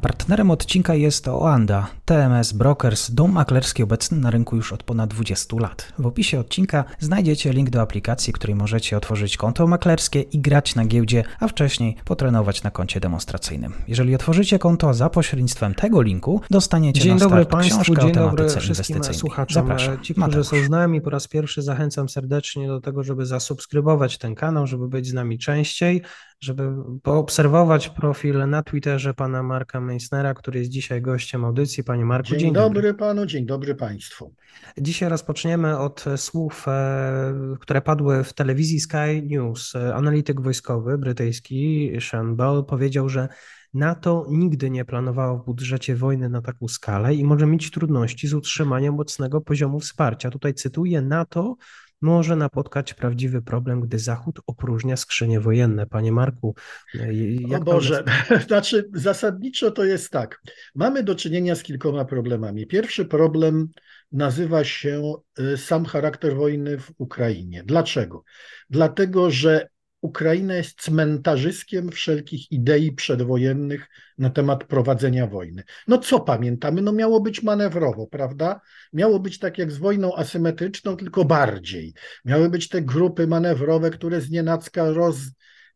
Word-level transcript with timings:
Partnerem 0.00 0.50
odcinka 0.50 0.94
jest 0.94 1.28
Oanda, 1.28 1.86
TMS 2.04 2.52
Brokers, 2.52 3.10
dom 3.10 3.32
maklerski 3.32 3.82
obecny 3.82 4.18
na 4.18 4.30
rynku 4.30 4.56
już 4.56 4.72
od 4.72 4.82
ponad 4.82 5.10
20 5.10 5.56
lat. 5.56 5.92
W 5.98 6.06
opisie 6.06 6.40
odcinka 6.40 6.84
znajdziecie 6.98 7.52
link 7.52 7.70
do 7.70 7.80
aplikacji, 7.80 8.32
której 8.32 8.56
możecie 8.56 8.96
otworzyć 8.96 9.36
konto 9.36 9.66
maklerskie 9.66 10.20
i 10.20 10.38
grać 10.38 10.74
na 10.74 10.84
giełdzie, 10.84 11.24
a 11.40 11.48
wcześniej 11.48 11.96
potrenować 12.04 12.62
na 12.62 12.70
koncie 12.70 13.00
demonstracyjnym. 13.00 13.72
Jeżeli 13.88 14.14
otworzycie 14.14 14.58
konto 14.58 14.94
za 14.94 15.10
pośrednictwem 15.10 15.74
tego 15.74 16.02
linku, 16.02 16.40
dostaniecie 16.50 17.00
dzień 17.00 17.12
na 17.12 17.18
dobry 17.18 17.46
Państwu, 17.46 17.96
dzień 17.96 18.10
o 18.10 18.14
dobry 18.14 18.48
wszystkim 18.48 19.04
słuchaczom. 19.04 19.54
Zapraszam. 19.54 20.00
Ci, 20.00 20.14
którzy 20.14 20.20
Mateusz. 20.20 20.46
są 20.46 20.64
z 20.64 20.70
nami 20.70 21.00
po 21.00 21.10
raz 21.10 21.28
pierwszy, 21.28 21.62
zachęcam 21.62 22.08
serdecznie 22.08 22.68
do 22.68 22.80
tego, 22.80 23.02
żeby 23.02 23.26
zasubskrybować 23.26 24.18
ten 24.18 24.34
kanał, 24.34 24.66
żeby 24.66 24.88
być 24.88 25.08
z 25.08 25.12
nami 25.12 25.38
częściej, 25.38 26.02
żeby 26.40 26.72
poobserwować 27.02 27.88
profil 27.88 28.48
na 28.48 28.62
Twitterze 28.62 29.14
pana 29.14 29.42
Marka 29.42 29.80
Meissnera, 29.80 30.34
który 30.34 30.58
jest 30.58 30.70
dzisiaj 30.70 31.02
gościem 31.02 31.44
audycji. 31.44 31.84
Panie 31.84 32.04
Marku, 32.04 32.28
Dzień, 32.28 32.38
dzień, 32.38 32.52
dobry 32.52 32.94
panu, 32.94 33.26
dzień 33.26 33.46
dobry 33.46 33.74
państwu. 33.74 34.34
Dzisiaj 34.78 35.08
rozpoczniemy 35.08 35.78
od 35.78 36.04
słów, 36.16 36.64
e, 36.68 37.34
które 37.60 37.80
padły 37.80 38.24
w 38.24 38.32
telewizji 38.32 38.80
Sky 38.80 39.22
News. 39.22 39.72
Analityk 39.94 40.40
wojskowy 40.40 40.98
brytyjski 40.98 41.92
Sean 42.00 42.36
Bell 42.36 42.64
powiedział, 42.68 43.08
że 43.08 43.28
NATO 43.74 44.26
nigdy 44.30 44.70
nie 44.70 44.84
planowało 44.84 45.38
w 45.38 45.44
budżecie 45.44 45.96
wojny 45.96 46.28
na 46.28 46.42
taką 46.42 46.68
skalę 46.68 47.14
i 47.14 47.24
może 47.24 47.46
mieć 47.46 47.70
trudności 47.70 48.28
z 48.28 48.34
utrzymaniem 48.34 48.94
mocnego 48.94 49.40
poziomu 49.40 49.80
wsparcia. 49.80 50.30
Tutaj 50.30 50.54
cytuję: 50.54 51.02
NATO 51.02 51.56
może 52.00 52.36
napotkać 52.36 52.94
prawdziwy 52.94 53.42
problem, 53.42 53.80
gdy 53.80 53.98
Zachód 53.98 54.40
opróżnia 54.46 54.96
skrzynie 54.96 55.40
wojenne. 55.40 55.86
Panie 55.86 56.12
Marku, 56.12 56.54
e, 56.94 57.14
jak 57.48 57.60
o 57.60 57.64
Boże, 57.64 58.04
znaczy 58.46 58.90
zasadniczo 58.94 59.70
to 59.70 59.84
jest 59.84 60.10
tak. 60.10 60.40
Mamy 60.74 61.02
do 61.02 61.14
czynienia 61.14 61.54
z 61.54 61.62
kilkoma 61.62 62.04
problemami. 62.04 62.66
Pierwszy 62.66 63.04
problem 63.04 63.68
nazywa 64.12 64.64
się 64.64 65.14
y, 65.38 65.56
sam 65.56 65.84
charakter 65.84 66.36
wojny 66.36 66.78
w 66.78 66.92
Ukrainie. 66.98 67.62
Dlaczego? 67.66 68.24
Dlatego, 68.70 69.30
że 69.30 69.68
Ukraina 70.00 70.54
jest 70.54 70.80
cmentarzyskiem 70.80 71.90
wszelkich 71.90 72.52
idei 72.52 72.92
przedwojennych 72.92 73.88
na 74.18 74.30
temat 74.30 74.64
prowadzenia 74.64 75.26
wojny. 75.26 75.62
No 75.88 75.98
co 75.98 76.20
pamiętamy? 76.20 76.82
No 76.82 76.92
miało 76.92 77.20
być 77.20 77.42
manewrowo, 77.42 78.06
prawda? 78.06 78.60
Miało 78.92 79.20
być 79.20 79.38
tak 79.38 79.58
jak 79.58 79.72
z 79.72 79.78
wojną 79.78 80.16
asymetryczną, 80.16 80.96
tylko 80.96 81.24
bardziej. 81.24 81.94
Miały 82.24 82.50
być 82.50 82.68
te 82.68 82.82
grupy 82.82 83.26
manewrowe, 83.26 83.90
które 83.90 84.20
znienacka 84.20 84.92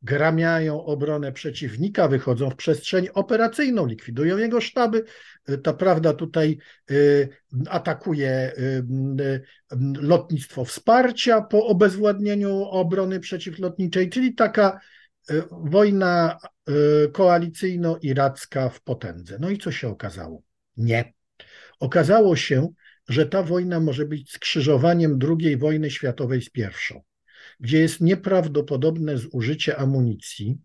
rozgramiają 0.05 0.85
obronę 0.85 1.33
przeciwnika, 1.33 2.09
wychodzą 2.09 2.51
w 2.51 2.57
przestrzeń 2.57 3.09
operacyjną, 3.15 3.87
likwidują 3.87 4.39
jego 4.39 4.61
sztaby. 4.61 5.05
Ta 5.63 5.73
prawda 5.73 6.13
tutaj 6.13 6.59
y, 6.91 7.29
atakuje 7.69 8.53
y, 8.59 8.85
y, 9.23 9.43
lotnictwo 10.01 10.65
wsparcia 10.65 11.41
po 11.41 11.67
obezwładnieniu 11.67 12.65
obrony 12.65 13.21
przeciwlotniczej, 13.21 14.11
czyli 14.11 14.35
taka 14.35 14.81
wojna 15.51 16.39
koalicyjno-iracka 17.13 18.69
w 18.69 18.83
potędze. 18.83 19.39
No 19.41 19.51
i 19.51 19.59
co 19.59 19.73
się 19.73 19.89
okazało? 19.89 20.43
Nie. 20.77 21.13
Okazało 21.81 22.37
się, 22.37 22.69
że 23.09 23.27
ta 23.27 23.43
wojna 23.43 23.81
może 23.81 24.07
być 24.07 24.33
skrzyżowaniem 24.33 25.19
II 25.29 25.57
wojny 25.57 25.91
światowej 25.91 26.43
z 26.43 26.51
pierwszą, 26.51 27.03
gdzie 27.61 27.79
jest 27.79 28.01
nieprawdopodobne 28.01 29.19
zużycie 29.19 29.77
amunicji. 29.77 30.59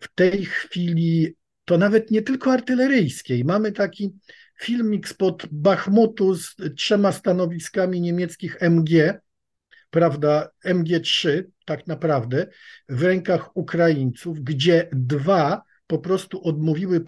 W 0.00 0.14
tej 0.14 0.44
chwili 0.44 1.36
to 1.64 1.78
nawet 1.78 2.10
nie 2.10 2.22
tylko 2.22 2.52
artyleryjskiej. 2.52 3.44
Mamy 3.44 3.72
taki 3.72 4.14
filmik 4.60 5.08
spod 5.08 5.46
Bachmutu 5.50 6.34
z 6.34 6.56
trzema 6.76 7.12
stanowiskami 7.12 8.00
niemieckich 8.00 8.56
MG, 8.60 9.20
prawda, 9.90 10.48
MG3 10.64 11.42
tak 11.64 11.86
naprawdę 11.86 12.46
w 12.88 13.02
rękach 13.02 13.56
Ukraińców, 13.56 14.40
gdzie 14.40 14.88
dwa 14.92 15.62
po 15.86 15.98
prostu 15.98 16.42
odmówiły 16.44 17.00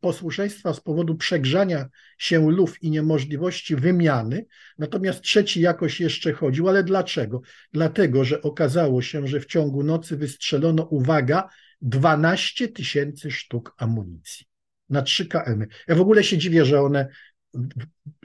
posłuszeństwa 0.00 0.74
z 0.74 0.80
powodu 0.80 1.14
przegrzania 1.14 1.88
się 2.18 2.50
luf 2.50 2.82
i 2.82 2.90
niemożliwości 2.90 3.76
wymiany, 3.76 4.46
natomiast 4.78 5.20
trzeci 5.20 5.60
jakoś 5.60 6.00
jeszcze 6.00 6.32
chodził, 6.32 6.68
ale 6.68 6.84
dlaczego? 6.84 7.40
Dlatego, 7.72 8.24
że 8.24 8.42
okazało 8.42 9.02
się, 9.02 9.26
że 9.26 9.40
w 9.40 9.46
ciągu 9.46 9.82
nocy 9.82 10.16
wystrzelono, 10.16 10.82
uwaga, 10.82 11.48
12 11.82 12.68
tysięcy 12.68 13.30
sztuk 13.30 13.74
amunicji 13.76 14.46
na 14.88 15.02
3 15.02 15.26
km. 15.26 15.66
Ja 15.88 15.94
w 15.94 16.00
ogóle 16.00 16.24
się 16.24 16.38
dziwię, 16.38 16.64
że 16.64 16.80
one 16.80 17.08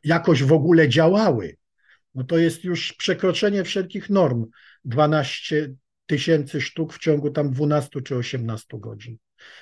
jakoś 0.04 0.44
w 0.44 0.54
ogóle 0.54 0.90
działały. 0.90 1.58
No 2.16 2.24
to 2.24 2.38
jest 2.38 2.64
już 2.64 2.94
przekroczenie 2.94 3.64
wszelkich 3.64 4.10
norm. 4.10 4.46
12 4.86 5.76
tysięcy 6.06 6.62
sztuk 6.62 6.94
w 6.94 7.00
ciągu 7.00 7.30
tam 7.30 7.52
12 7.52 8.02
czy 8.02 8.16
18 8.16 8.68
godzin. 8.80 9.18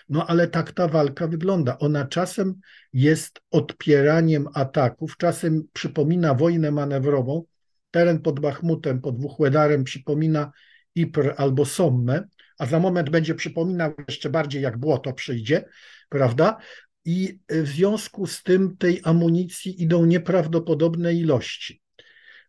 No 0.10 0.28
ale 0.28 0.48
tak 0.48 0.72
ta 0.72 0.88
walka 0.88 1.28
wygląda. 1.28 1.78
Ona 1.78 2.06
czasem 2.06 2.56
jest 2.94 3.42
odpieraniem 3.52 4.48
ataków, 4.54 5.18
czasem 5.18 5.64
przypomina 5.74 6.34
wojnę 6.34 6.72
manewrową. 6.72 7.44
Teren 7.92 8.22
pod 8.22 8.40
Bachmutem, 8.40 9.02
pod 9.02 9.22
Wuchłedarem 9.22 9.84
przypomina 9.84 10.52
Ypres 10.96 11.34
albo 11.38 11.66
Sommę, 11.66 12.28
a 12.58 12.66
za 12.66 12.80
moment 12.80 13.10
będzie 13.10 13.36
przypominał 13.36 13.94
jeszcze 14.08 14.30
bardziej, 14.30 14.62
jak 14.62 14.78
błoto 14.78 15.14
przyjdzie, 15.14 15.66
prawda? 16.10 16.58
I 17.06 17.40
w 17.50 17.68
związku 17.68 18.28
z 18.28 18.44
tym 18.44 18.78
tej 18.78 19.02
amunicji 19.04 19.84
idą 19.84 20.06
nieprawdopodobne 20.06 21.14
ilości. 21.14 21.82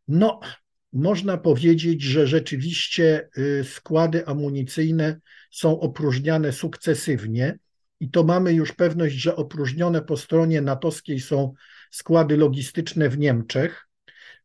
No, 0.09 0.41
można 0.93 1.39
powiedzieć, 1.39 2.03
że 2.03 2.27
rzeczywiście 2.27 3.29
y, 3.39 3.65
składy 3.65 4.27
amunicyjne 4.27 5.21
są 5.51 5.81
opróżniane 5.81 6.53
sukcesywnie 6.53 7.59
i 8.01 8.11
to 8.11 8.25
mamy 8.25 8.53
już 8.53 8.73
pewność, 8.73 9.15
że 9.15 9.37
opróżnione 9.37 10.03
po 10.03 10.17
stronie 10.17 10.61
natowskiej 10.61 11.21
są 11.21 11.53
składy 11.91 12.37
logistyczne 12.37 13.09
w 13.09 13.19
Niemczech. 13.19 13.89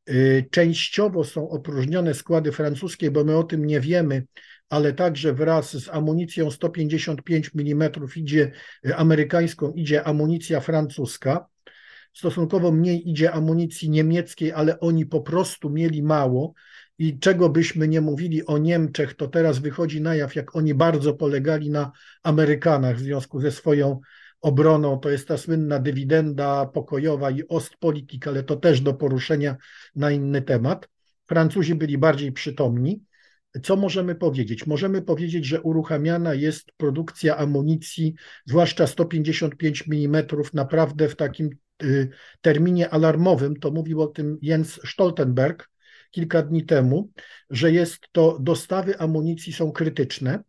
Y, 0.09 0.45
częściowo 0.51 1.23
są 1.23 1.49
opróżnione 1.49 2.13
składy 2.13 2.51
francuskie, 2.51 3.11
bo 3.11 3.23
my 3.23 3.37
o 3.37 3.43
tym 3.43 3.65
nie 3.65 3.79
wiemy, 3.79 4.23
ale 4.69 4.93
także 4.93 5.33
wraz 5.33 5.77
z 5.77 5.89
amunicją 5.89 6.51
155 6.51 7.51
mm 7.55 7.91
idzie 8.15 8.51
y, 8.85 8.95
amerykańską, 8.95 9.71
idzie 9.71 10.03
amunicja 10.03 10.59
francuska. 10.59 11.45
Stosunkowo 12.13 12.71
mniej 12.71 13.09
idzie 13.09 13.31
amunicji 13.31 13.89
niemieckiej, 13.89 14.51
ale 14.51 14.79
oni 14.79 15.05
po 15.05 15.21
prostu 15.21 15.69
mieli 15.69 16.03
mało. 16.03 16.53
I 16.97 17.19
czego 17.19 17.49
byśmy 17.49 17.87
nie 17.87 18.01
mówili 18.01 18.45
o 18.45 18.57
Niemczech, 18.57 19.13
to 19.13 19.27
teraz 19.27 19.59
wychodzi 19.59 20.01
na 20.01 20.15
jaw, 20.15 20.35
jak 20.35 20.55
oni 20.55 20.73
bardzo 20.73 21.13
polegali 21.13 21.69
na 21.69 21.91
Amerykanach 22.23 22.95
w 22.97 22.99
związku 22.99 23.41
ze 23.41 23.51
swoją 23.51 23.99
obroną. 24.41 24.99
To 24.99 25.09
jest 25.09 25.27
ta 25.27 25.37
słynna 25.37 25.79
dywidenda 25.79 26.65
pokojowa 26.65 27.31
i 27.31 27.47
Ostpolitik, 27.47 28.27
ale 28.27 28.43
to 28.43 28.55
też 28.55 28.81
do 28.81 28.93
poruszenia 28.93 29.55
na 29.95 30.11
inny 30.11 30.41
temat. 30.41 30.89
Francuzi 31.25 31.75
byli 31.75 31.97
bardziej 31.97 32.31
przytomni. 32.31 33.03
Co 33.63 33.75
możemy 33.75 34.15
powiedzieć? 34.15 34.67
Możemy 34.67 35.01
powiedzieć, 35.01 35.45
że 35.45 35.61
uruchamiana 35.61 36.33
jest 36.33 36.71
produkcja 36.77 37.37
amunicji, 37.37 38.13
zwłaszcza 38.45 38.87
155 38.87 39.83
mm, 39.87 40.25
naprawdę 40.53 41.09
w 41.09 41.15
takim 41.15 41.49
terminie 42.41 42.89
alarmowym. 42.89 43.55
To 43.55 43.71
mówił 43.71 44.01
o 44.01 44.07
tym 44.07 44.37
Jens 44.41 44.79
Stoltenberg 44.85 45.69
kilka 46.11 46.41
dni 46.41 46.65
temu, 46.65 47.11
że 47.49 47.71
jest 47.71 47.99
to 48.11 48.37
dostawy 48.41 48.99
amunicji 48.99 49.53
są 49.53 49.71
krytyczne 49.71 50.43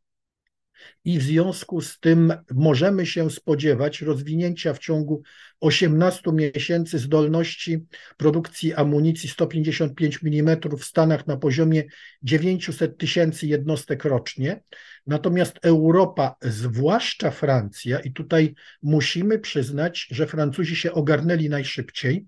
i 1.04 1.18
w 1.18 1.22
związku 1.22 1.80
z 1.80 2.00
tym 2.00 2.32
możemy 2.54 3.06
się 3.06 3.30
spodziewać 3.30 4.02
rozwinięcia 4.02 4.74
w 4.74 4.78
ciągu 4.78 5.22
18 5.60 6.32
miesięcy 6.32 6.98
zdolności 6.98 7.84
produkcji 8.16 8.74
amunicji 8.74 9.28
155 9.28 10.18
mm 10.22 10.56
w 10.78 10.84
Stanach 10.84 11.26
na 11.26 11.36
poziomie 11.36 11.84
900 12.22 12.98
tysięcy 12.98 13.46
jednostek 13.46 14.04
rocznie. 14.04 14.62
Natomiast 15.06 15.58
Europa, 15.62 16.36
zwłaszcza 16.42 17.30
Francja, 17.30 18.00
i 18.00 18.12
tutaj 18.12 18.54
musimy 18.82 19.38
przyznać, 19.38 20.06
że 20.10 20.26
Francuzi 20.26 20.76
się 20.76 20.92
ogarnęli 20.92 21.48
najszybciej, 21.48 22.26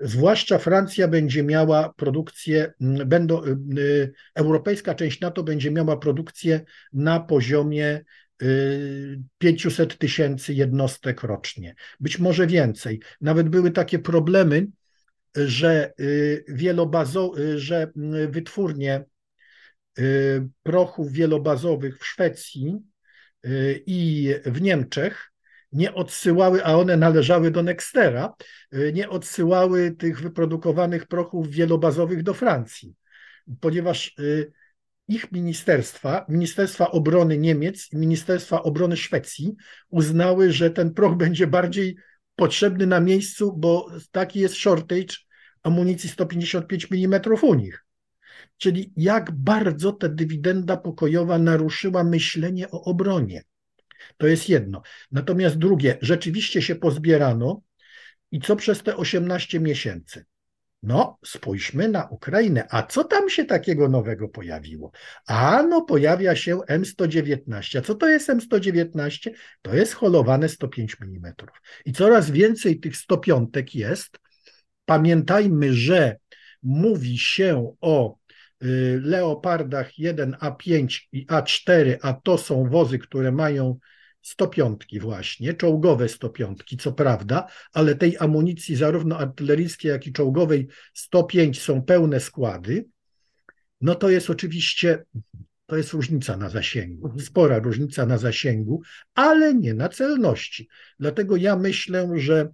Zwłaszcza 0.00 0.58
Francja 0.58 1.08
będzie 1.08 1.42
miała 1.42 1.92
produkcję, 1.96 2.72
będą, 3.06 3.44
y, 3.44 3.56
y, 3.78 4.12
europejska 4.34 4.94
część 4.94 5.20
NATO 5.20 5.42
będzie 5.42 5.70
miała 5.70 5.96
produkcję 5.96 6.60
na 6.92 7.20
poziomie 7.20 8.04
500 9.38 9.92
y, 9.92 9.98
tysięcy 9.98 10.54
jednostek 10.54 11.22
rocznie, 11.22 11.74
być 12.00 12.18
może 12.18 12.46
więcej. 12.46 13.00
Nawet 13.20 13.48
były 13.48 13.70
takie 13.70 13.98
problemy, 13.98 14.66
że 15.36 15.92
wielobazo, 16.48 17.32
że 17.56 17.92
wytwórnie 18.28 19.04
prochów 20.62 21.12
wielobazowych 21.12 21.98
w 21.98 22.06
Szwecji 22.06 22.78
i 23.86 24.34
w 24.44 24.60
Niemczech 24.60 25.32
nie 25.72 25.94
odsyłały, 25.94 26.64
a 26.64 26.76
one 26.76 26.96
należały 26.96 27.50
do 27.50 27.62
Nextera, 27.62 28.34
nie 28.92 29.08
odsyłały 29.08 29.90
tych 29.90 30.20
wyprodukowanych 30.20 31.06
prochów 31.06 31.50
wielobazowych 31.50 32.22
do 32.22 32.34
Francji, 32.34 32.94
ponieważ 33.60 34.14
ich 35.08 35.32
ministerstwa, 35.32 36.26
Ministerstwa 36.28 36.90
Obrony 36.90 37.38
Niemiec 37.38 37.88
i 37.92 37.96
Ministerstwa 37.96 38.62
Obrony 38.62 38.96
Szwecji 38.96 39.54
uznały, 39.88 40.52
że 40.52 40.70
ten 40.70 40.94
proch 40.94 41.16
będzie 41.24 41.46
bardziej 41.46 41.96
potrzebny 42.36 42.86
na 42.86 43.00
miejscu, 43.00 43.52
bo 43.56 43.88
taki 44.10 44.40
jest 44.40 44.54
shortage 44.54 45.16
amunicji 45.62 46.08
155 46.08 46.88
mm 46.90 47.20
u 47.42 47.54
nich. 47.54 47.84
Czyli 48.56 48.92
jak 48.96 49.32
bardzo 49.32 49.92
ta 49.92 50.08
dywidenda 50.08 50.76
pokojowa 50.76 51.38
naruszyła 51.38 52.04
myślenie 52.04 52.70
o 52.70 52.84
obronie. 52.84 53.42
To 54.16 54.26
jest 54.26 54.48
jedno. 54.48 54.82
Natomiast 55.12 55.58
drugie, 55.58 55.98
rzeczywiście 56.00 56.62
się 56.62 56.74
pozbierano 56.74 57.62
i 58.30 58.40
co 58.40 58.56
przez 58.56 58.82
te 58.82 58.96
18 58.96 59.60
miesięcy? 59.60 60.24
No, 60.82 61.18
spójrzmy 61.24 61.88
na 61.88 62.04
Ukrainę. 62.04 62.66
A 62.70 62.82
co 62.82 63.04
tam 63.04 63.30
się 63.30 63.44
takiego 63.44 63.88
nowego 63.88 64.28
pojawiło? 64.28 64.90
A 65.26 65.62
no, 65.62 65.82
pojawia 65.82 66.36
się 66.36 66.56
M119. 66.56 67.78
A 67.78 67.82
co 67.82 67.94
to 67.94 68.08
jest 68.08 68.28
M119? 68.28 69.30
To 69.62 69.74
jest 69.74 69.94
holowane 69.94 70.48
105 70.48 70.96
mm. 71.00 71.34
I 71.84 71.92
coraz 71.92 72.30
więcej 72.30 72.80
tych 72.80 72.96
105 72.96 73.74
jest. 73.74 74.18
Pamiętajmy, 74.84 75.74
że 75.74 76.16
mówi 76.62 77.18
się 77.18 77.74
o 77.80 78.16
Leopardach 79.00 79.90
1A5 79.98 81.00
i 81.12 81.26
A4, 81.26 81.96
a 82.02 82.12
to 82.12 82.38
są 82.38 82.68
wozy, 82.68 82.98
które 82.98 83.32
mają 83.32 83.78
105 84.26 84.86
właśnie, 85.00 85.54
czołgowe 85.54 86.08
105, 86.08 86.76
co 86.78 86.92
prawda, 86.92 87.46
ale 87.72 87.94
tej 87.94 88.16
amunicji 88.18 88.76
zarówno 88.76 89.18
artyleryjskiej, 89.18 89.88
jak 89.88 90.06
i 90.06 90.12
czołgowej 90.12 90.68
105 90.94 91.62
są 91.62 91.82
pełne 91.82 92.20
składy, 92.20 92.84
no 93.80 93.94
to 93.94 94.10
jest 94.10 94.30
oczywiście, 94.30 95.04
to 95.66 95.76
jest 95.76 95.92
różnica 95.92 96.36
na 96.36 96.48
zasięgu, 96.48 97.06
mhm. 97.06 97.24
spora 97.24 97.58
różnica 97.58 98.06
na 98.06 98.18
zasięgu, 98.18 98.82
ale 99.14 99.54
nie 99.54 99.74
na 99.74 99.88
celności. 99.88 100.68
Dlatego 101.00 101.36
ja 101.36 101.56
myślę, 101.56 102.10
że 102.14 102.48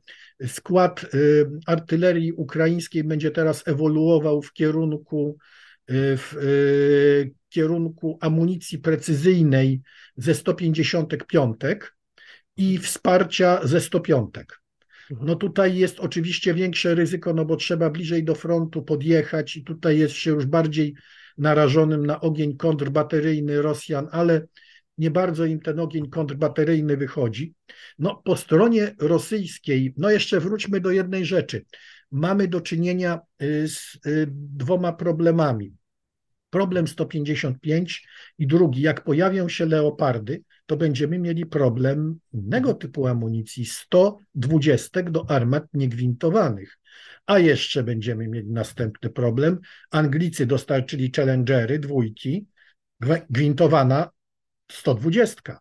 skład 0.46 1.04
y, 1.14 1.46
artylerii 1.66 2.32
ukraińskiej 2.32 3.04
będzie 3.04 3.30
teraz 3.30 3.68
ewoluował 3.68 4.42
w 4.42 4.52
kierunku 4.52 5.38
y, 5.38 5.61
w 5.92 6.36
y, 6.42 7.32
kierunku 7.48 8.18
amunicji 8.20 8.78
precyzyjnej 8.78 9.80
ze 10.16 10.34
155 10.34 11.56
i 12.56 12.78
wsparcia 12.78 13.60
ze 13.64 13.80
105. 13.80 14.34
Mhm. 15.10 15.26
No 15.28 15.36
tutaj 15.36 15.76
jest 15.76 16.00
oczywiście 16.00 16.54
większe 16.54 16.94
ryzyko, 16.94 17.34
no 17.34 17.44
bo 17.44 17.56
trzeba 17.56 17.90
bliżej 17.90 18.24
do 18.24 18.34
frontu 18.34 18.82
podjechać 18.82 19.56
i 19.56 19.64
tutaj 19.64 19.98
jest 19.98 20.14
się 20.14 20.30
już 20.30 20.46
bardziej 20.46 20.94
narażonym 21.38 22.06
na 22.06 22.20
ogień 22.20 22.56
kontrbateryjny 22.56 23.62
Rosjan, 23.62 24.08
ale 24.10 24.46
nie 24.98 25.10
bardzo 25.10 25.44
im 25.44 25.60
ten 25.60 25.80
ogień 25.80 26.10
kontrbateryjny 26.10 26.96
wychodzi. 26.96 27.54
No 27.98 28.22
po 28.24 28.36
stronie 28.36 28.94
rosyjskiej, 28.98 29.94
no 29.96 30.10
jeszcze 30.10 30.40
wróćmy 30.40 30.80
do 30.80 30.90
jednej 30.90 31.24
rzeczy. 31.24 31.64
Mamy 32.10 32.48
do 32.48 32.60
czynienia 32.60 33.20
y, 33.42 33.68
z 33.68 33.98
y, 34.06 34.28
dwoma 34.30 34.92
problemami 34.92 35.74
problem 36.52 36.86
155 36.86 38.08
i 38.38 38.46
drugi, 38.46 38.82
jak 38.82 39.04
pojawią 39.04 39.48
się 39.48 39.66
leopardy, 39.66 40.42
to 40.66 40.76
będziemy 40.76 41.18
mieli 41.18 41.46
problem 41.46 42.18
innego 42.32 42.74
typu 42.74 43.06
amunicji 43.06 43.66
120 43.66 45.02
do 45.02 45.30
armat 45.30 45.64
niegwintowanych. 45.74 46.78
A 47.26 47.38
jeszcze 47.38 47.82
będziemy 47.82 48.28
mieli 48.28 48.50
następny 48.50 49.10
problem. 49.10 49.58
Anglicy 49.90 50.46
dostarczyli 50.46 51.12
Challengery, 51.16 51.78
dwójki, 51.78 52.46
gwintowana 53.30 54.10
120. 54.70 55.58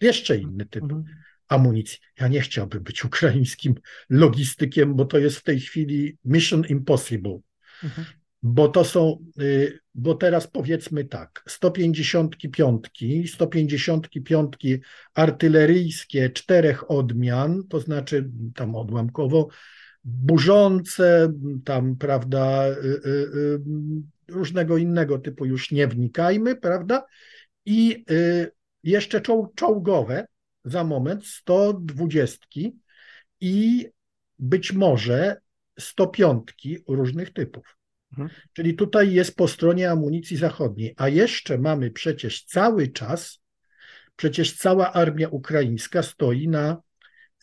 Jeszcze 0.00 0.36
inny 0.36 0.66
typ 0.66 0.82
mhm. 0.82 1.04
amunicji. 1.48 1.98
Ja 2.20 2.28
nie 2.28 2.40
chciałbym 2.40 2.82
być 2.82 3.04
ukraińskim 3.04 3.74
logistykiem, 4.10 4.94
bo 4.94 5.04
to 5.04 5.18
jest 5.18 5.36
w 5.36 5.42
tej 5.42 5.60
chwili 5.60 6.18
mission 6.24 6.64
impossible. 6.68 7.38
Mhm 7.84 8.21
bo 8.42 8.68
to 8.68 8.84
są, 8.84 9.18
y, 9.40 9.78
bo 9.94 10.14
teraz 10.14 10.46
powiedzmy 10.46 11.04
tak, 11.04 11.44
155, 11.48 13.32
155 13.32 14.56
artyleryjskie 15.14 16.30
czterech 16.30 16.90
odmian, 16.90 17.62
to 17.68 17.80
znaczy 17.80 18.30
tam 18.54 18.76
odłamkowo 18.76 19.48
burzące, 20.04 21.32
tam, 21.64 21.96
prawda, 21.96 22.68
y, 22.68 22.74
y, 22.74 23.60
różnego 24.28 24.76
innego 24.76 25.18
typu 25.18 25.46
już 25.46 25.70
nie 25.70 25.86
wnikajmy, 25.86 26.56
prawda, 26.56 27.06
i 27.66 28.04
jeszcze 28.82 29.20
czołgowe 29.54 30.26
za 30.64 30.84
moment, 30.84 31.26
120 31.26 32.46
i 33.40 33.88
być 34.38 34.72
może 34.72 35.36
105 35.78 36.48
różnych 36.88 37.32
typów. 37.32 37.76
Mhm. 38.12 38.30
Czyli 38.52 38.74
tutaj 38.74 39.12
jest 39.12 39.36
po 39.36 39.48
stronie 39.48 39.90
amunicji 39.90 40.36
zachodniej, 40.36 40.94
a 40.96 41.08
jeszcze 41.08 41.58
mamy 41.58 41.90
przecież 41.90 42.44
cały 42.44 42.88
czas, 42.88 43.40
przecież 44.16 44.56
cała 44.56 44.92
armia 44.92 45.28
ukraińska 45.28 46.02
stoi 46.02 46.48
na, 46.48 46.82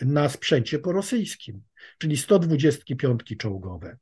na 0.01 0.29
sprzęcie 0.29 0.79
porosyjskim, 0.79 1.61
czyli 1.97 2.17
125 2.17 3.21
czołgowe, 3.37 3.97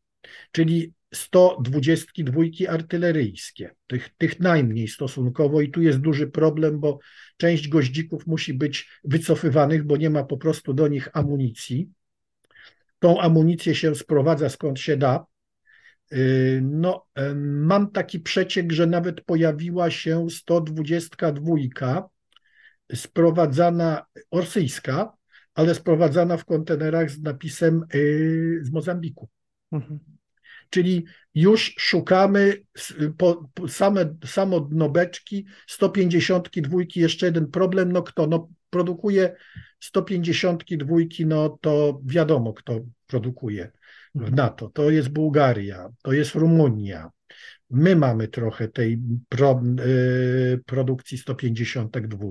czyli 0.52 0.94
122 1.14 2.42
artyleryjskie, 2.70 3.76
tych, 3.88 4.10
tych 4.18 4.40
najmniej 4.40 4.88
stosunkowo 4.88 5.62
i 5.62 5.72
tu 5.72 5.82
jest 5.82 6.00
duży 6.00 6.28
problem, 6.28 6.80
bo 6.80 7.00
część 7.38 7.68
goździków 7.68 8.28
musi 8.28 8.54
być 8.54 8.90
wycofywanych, 9.04 9.84
bo 9.84 9.98
nie 9.98 10.10
ma 10.10 10.24
po 10.24 10.38
prostu 10.38 10.74
do 10.74 10.88
nich 10.88 11.10
amunicji. 11.14 11.90
Tą 13.00 13.22
amunicję 13.22 13.76
się 13.76 13.96
sprowadza 13.96 14.50
skąd 14.50 14.80
się 14.80 14.98
da, 14.98 15.26
no, 16.62 17.06
mam 17.36 17.92
taki 17.92 18.20
przeciek, 18.20 18.72
że 18.72 18.88
nawet 18.88 19.22
pojawiła 19.22 19.92
się 19.92 20.30
122 20.30 21.56
sprowadzana 22.96 24.06
orsyjska, 24.32 25.14
ale 25.54 25.76
sprowadzana 25.76 26.38
w 26.38 26.46
kontenerach 26.46 27.12
z 27.12 27.22
napisem 27.22 27.84
y, 27.96 28.60
z 28.64 28.72
Mozambiku. 28.72 29.30
Mhm. 29.72 30.00
Czyli 30.70 31.06
już 31.36 31.76
szukamy 31.80 32.64
po, 33.18 33.50
po 33.54 33.68
same, 33.68 34.16
samo 34.26 34.60
dnobeczki, 34.60 35.46
152, 35.68 36.78
jeszcze 36.96 37.26
jeden 37.26 37.48
problem, 37.48 37.92
no 37.92 38.04
kto? 38.04 38.28
No 38.28 38.50
produkuje 38.70 39.36
152, 39.80 40.96
no 41.26 41.58
to 41.62 42.02
wiadomo 42.06 42.54
kto 42.54 42.80
produkuje 43.08 43.72
w 44.16 44.32
NATO. 44.34 44.70
To 44.70 44.90
jest 44.90 45.10
Bułgaria, 45.10 45.90
to 46.04 46.14
jest 46.14 46.36
Rumunia. 46.36 47.12
My 47.70 47.96
mamy 47.96 48.28
trochę 48.28 48.68
tej 48.68 49.00
pro, 49.30 49.62
y, 49.86 50.60
produkcji 50.66 51.18
152. 51.18 52.28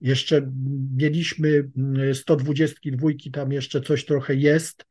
Jeszcze 0.00 0.50
mieliśmy 0.96 1.70
122, 2.12 3.08
y, 3.10 3.30
tam 3.32 3.52
jeszcze 3.52 3.80
coś 3.80 4.04
trochę 4.04 4.34
jest, 4.34 4.86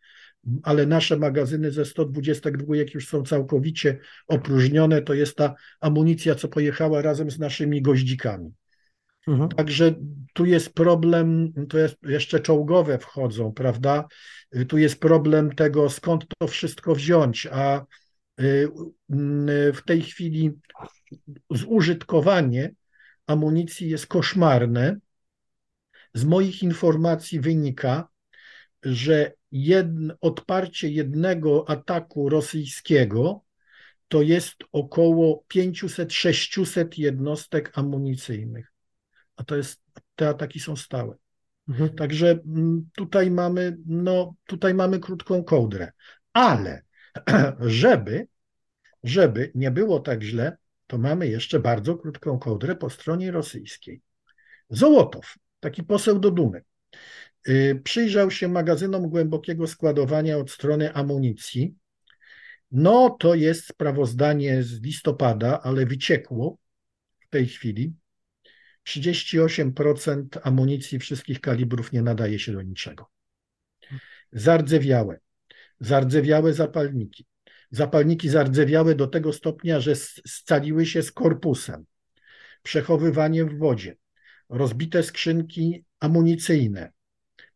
ale 0.63 0.85
nasze 0.85 1.17
magazyny 1.17 1.71
ze 1.71 1.85
122 1.85 2.75
już 2.93 3.07
są 3.07 3.23
całkowicie 3.23 3.99
opróżnione. 4.27 5.01
To 5.01 5.13
jest 5.13 5.35
ta 5.35 5.55
amunicja, 5.79 6.35
co 6.35 6.47
pojechała 6.47 7.01
razem 7.01 7.31
z 7.31 7.39
naszymi 7.39 7.81
goździkami. 7.81 8.53
Mhm. 9.27 9.49
Także 9.49 9.95
tu 10.33 10.45
jest 10.45 10.73
problem, 10.73 11.53
to 11.69 11.77
jest 11.77 11.95
jeszcze 12.03 12.39
czołgowe 12.39 12.99
wchodzą, 12.99 13.53
prawda? 13.53 14.07
Tu 14.67 14.77
jest 14.77 14.99
problem 14.99 15.55
tego, 15.55 15.89
skąd 15.89 16.25
to 16.37 16.47
wszystko 16.47 16.95
wziąć, 16.95 17.47
a 17.51 17.85
y, 18.41 18.71
w 19.73 19.81
tej 19.85 20.01
chwili 20.01 20.51
zużytkowanie 21.49 22.73
amunicji 23.27 23.89
jest 23.89 24.07
koszmarne. 24.07 24.97
Z 26.13 26.25
moich 26.25 26.63
informacji 26.63 27.39
wynika, 27.39 28.07
że 28.83 29.33
jedn, 29.51 30.11
odparcie 30.21 30.89
jednego 30.89 31.69
ataku 31.69 32.29
rosyjskiego 32.29 33.43
to 34.07 34.21
jest 34.21 34.55
około 34.71 35.43
500-600 35.49 36.99
jednostek 36.99 37.71
amunicyjnych 37.77 38.72
a 39.35 39.43
to 39.43 39.55
jest, 39.55 39.81
te 40.15 40.29
ataki 40.29 40.59
są 40.59 40.75
stałe. 40.75 41.15
Mhm. 41.69 41.95
Także 41.95 42.31
mm, 42.31 42.89
tutaj 42.95 43.31
mamy, 43.31 43.77
no, 43.85 44.35
tutaj 44.45 44.73
mamy 44.73 44.99
krótką 44.99 45.43
kołdrę, 45.43 45.91
ale 46.33 46.83
żeby, 47.59 48.27
żeby 49.03 49.51
nie 49.55 49.71
było 49.71 49.99
tak 49.99 50.23
źle, 50.23 50.57
to 50.87 50.97
mamy 50.97 51.27
jeszcze 51.27 51.59
bardzo 51.59 51.95
krótką 51.95 52.39
kołdrę 52.39 52.75
po 52.75 52.89
stronie 52.89 53.31
rosyjskiej. 53.31 54.01
Zołotow, 54.69 55.35
taki 55.59 55.83
poseł 55.83 56.19
do 56.19 56.31
Dumy, 56.31 56.61
y, 57.47 57.81
przyjrzał 57.83 58.31
się 58.31 58.47
magazynom 58.47 59.09
głębokiego 59.09 59.67
składowania 59.67 60.37
od 60.37 60.51
strony 60.51 60.93
amunicji. 60.93 61.75
No, 62.71 63.09
to 63.19 63.35
jest 63.35 63.67
sprawozdanie 63.67 64.63
z 64.63 64.81
listopada, 64.81 65.61
ale 65.61 65.85
wyciekło 65.85 66.57
w 67.19 67.29
tej 67.29 67.47
chwili. 67.47 67.93
38% 68.87 70.39
amunicji 70.43 70.99
wszystkich 70.99 71.41
kalibrów 71.41 71.91
nie 71.91 72.01
nadaje 72.01 72.39
się 72.39 72.51
do 72.51 72.61
niczego. 72.61 73.09
Zardzewiałe, 74.31 75.19
zardzewiałe 75.79 76.53
zapalniki. 76.53 77.25
Zapalniki 77.71 78.29
zardzewiałe 78.29 78.95
do 78.95 79.07
tego 79.07 79.33
stopnia, 79.33 79.79
że 79.79 79.95
scaliły 80.27 80.85
się 80.85 81.01
z 81.01 81.11
korpusem. 81.11 81.85
Przechowywanie 82.63 83.45
w 83.45 83.57
wodzie, 83.57 83.95
rozbite 84.49 85.03
skrzynki 85.03 85.85
amunicyjne, 85.99 86.91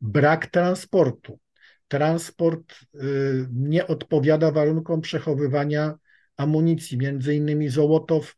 brak 0.01 0.47
transportu. 0.47 1.39
Transport 1.87 2.73
y, 2.95 3.47
nie 3.51 3.87
odpowiada 3.87 4.51
warunkom 4.51 5.01
przechowywania 5.01 5.95
amunicji. 6.37 6.97
Między 6.97 7.35
innymi 7.35 7.69
Zołotow 7.69 8.35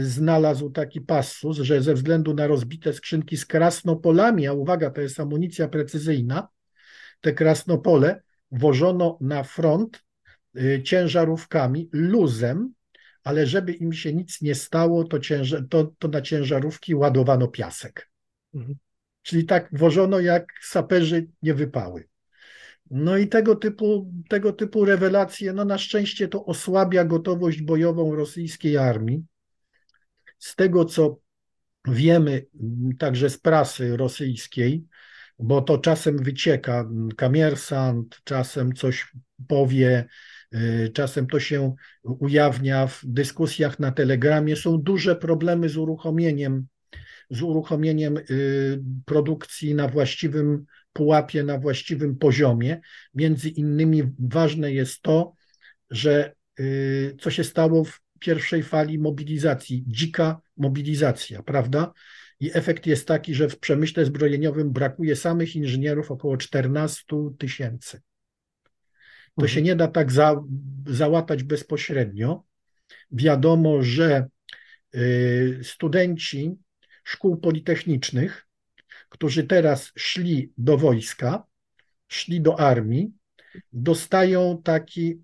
znalazł 0.00 0.70
taki 0.70 1.00
passus, 1.00 1.56
że 1.56 1.82
ze 1.82 1.94
względu 1.94 2.34
na 2.34 2.46
rozbite 2.46 2.92
skrzynki 2.92 3.36
z 3.36 3.46
krasnopolami, 3.46 4.46
a 4.46 4.52
uwaga, 4.52 4.90
to 4.90 5.00
jest 5.00 5.20
amunicja 5.20 5.68
precyzyjna, 5.68 6.48
te 7.20 7.32
krasnopole 7.32 8.22
wożono 8.50 9.18
na 9.20 9.42
front 9.42 10.04
y, 10.56 10.82
ciężarówkami, 10.82 11.88
luzem, 11.92 12.72
ale 13.24 13.46
żeby 13.46 13.72
im 13.72 13.92
się 13.92 14.12
nic 14.14 14.42
nie 14.42 14.54
stało, 14.54 15.04
to, 15.04 15.18
ciężar, 15.18 15.62
to, 15.70 15.92
to 15.98 16.08
na 16.08 16.22
ciężarówki 16.22 16.94
ładowano 16.94 17.48
piasek. 17.48 18.10
Mhm. 18.54 18.74
Czyli 19.22 19.44
tak 19.44 19.68
wożono, 19.72 20.20
jak 20.20 20.52
saperzy 20.62 21.26
nie 21.42 21.54
wypały. 21.54 22.08
No 22.90 23.16
i 23.16 23.28
tego 23.28 23.56
typu, 23.56 24.12
tego 24.28 24.52
typu 24.52 24.84
rewelacje, 24.84 25.52
no 25.52 25.64
na 25.64 25.78
szczęście 25.78 26.28
to 26.28 26.44
osłabia 26.44 27.04
gotowość 27.04 27.62
bojową 27.62 28.14
rosyjskiej 28.14 28.76
armii. 28.76 29.24
Z 30.46 30.56
tego, 30.56 30.84
co 30.84 31.20
wiemy 31.88 32.46
także 32.98 33.30
z 33.30 33.38
prasy 33.38 33.96
rosyjskiej, 33.96 34.84
bo 35.38 35.62
to 35.62 35.78
czasem 35.78 36.22
wycieka, 36.22 36.88
kamiersant 37.16 38.20
czasem 38.24 38.72
coś 38.72 39.12
powie, 39.48 40.06
y, 40.54 40.90
czasem 40.94 41.26
to 41.26 41.40
się 41.40 41.74
ujawnia 42.02 42.86
w 42.86 43.00
dyskusjach 43.04 43.78
na 43.78 43.92
Telegramie. 43.92 44.56
Są 44.56 44.78
duże 44.78 45.16
problemy 45.16 45.68
z 45.68 45.76
uruchomieniem, 45.76 46.66
z 47.30 47.42
uruchomieniem 47.42 48.16
y, 48.30 48.82
produkcji 49.04 49.74
na 49.74 49.88
właściwym 49.88 50.64
pułapie, 50.92 51.42
na 51.44 51.58
właściwym 51.58 52.16
poziomie. 52.16 52.80
Między 53.14 53.48
innymi 53.48 54.02
ważne 54.18 54.72
jest 54.72 55.02
to, 55.02 55.32
że 55.90 56.34
y, 56.60 57.16
co 57.20 57.30
się 57.30 57.44
stało 57.44 57.84
w 57.84 58.05
pierwszej 58.18 58.62
fali 58.62 58.98
mobilizacji, 58.98 59.84
dzika 59.86 60.40
mobilizacja, 60.56 61.42
prawda? 61.42 61.92
I 62.40 62.50
efekt 62.54 62.86
jest 62.86 63.08
taki, 63.08 63.34
że 63.34 63.48
w 63.48 63.58
przemyśle 63.58 64.04
zbrojeniowym 64.04 64.72
brakuje 64.72 65.16
samych 65.16 65.56
inżynierów 65.56 66.10
około 66.10 66.36
14 66.36 67.04
tysięcy. 67.38 68.02
To 69.36 69.42
mhm. 69.42 69.48
się 69.48 69.62
nie 69.62 69.76
da 69.76 69.88
tak 69.88 70.12
za, 70.12 70.42
załatać 70.86 71.42
bezpośrednio. 71.42 72.44
Wiadomo, 73.10 73.82
że 73.82 74.26
y, 74.94 75.60
studenci 75.62 76.56
szkół 77.04 77.36
politechnicznych, 77.36 78.46
którzy 79.08 79.44
teraz 79.44 79.92
szli 79.96 80.52
do 80.58 80.78
wojska, 80.78 81.44
szli 82.08 82.40
do 82.40 82.60
armii, 82.60 83.12
dostają 83.72 84.62
taki, 84.64 85.22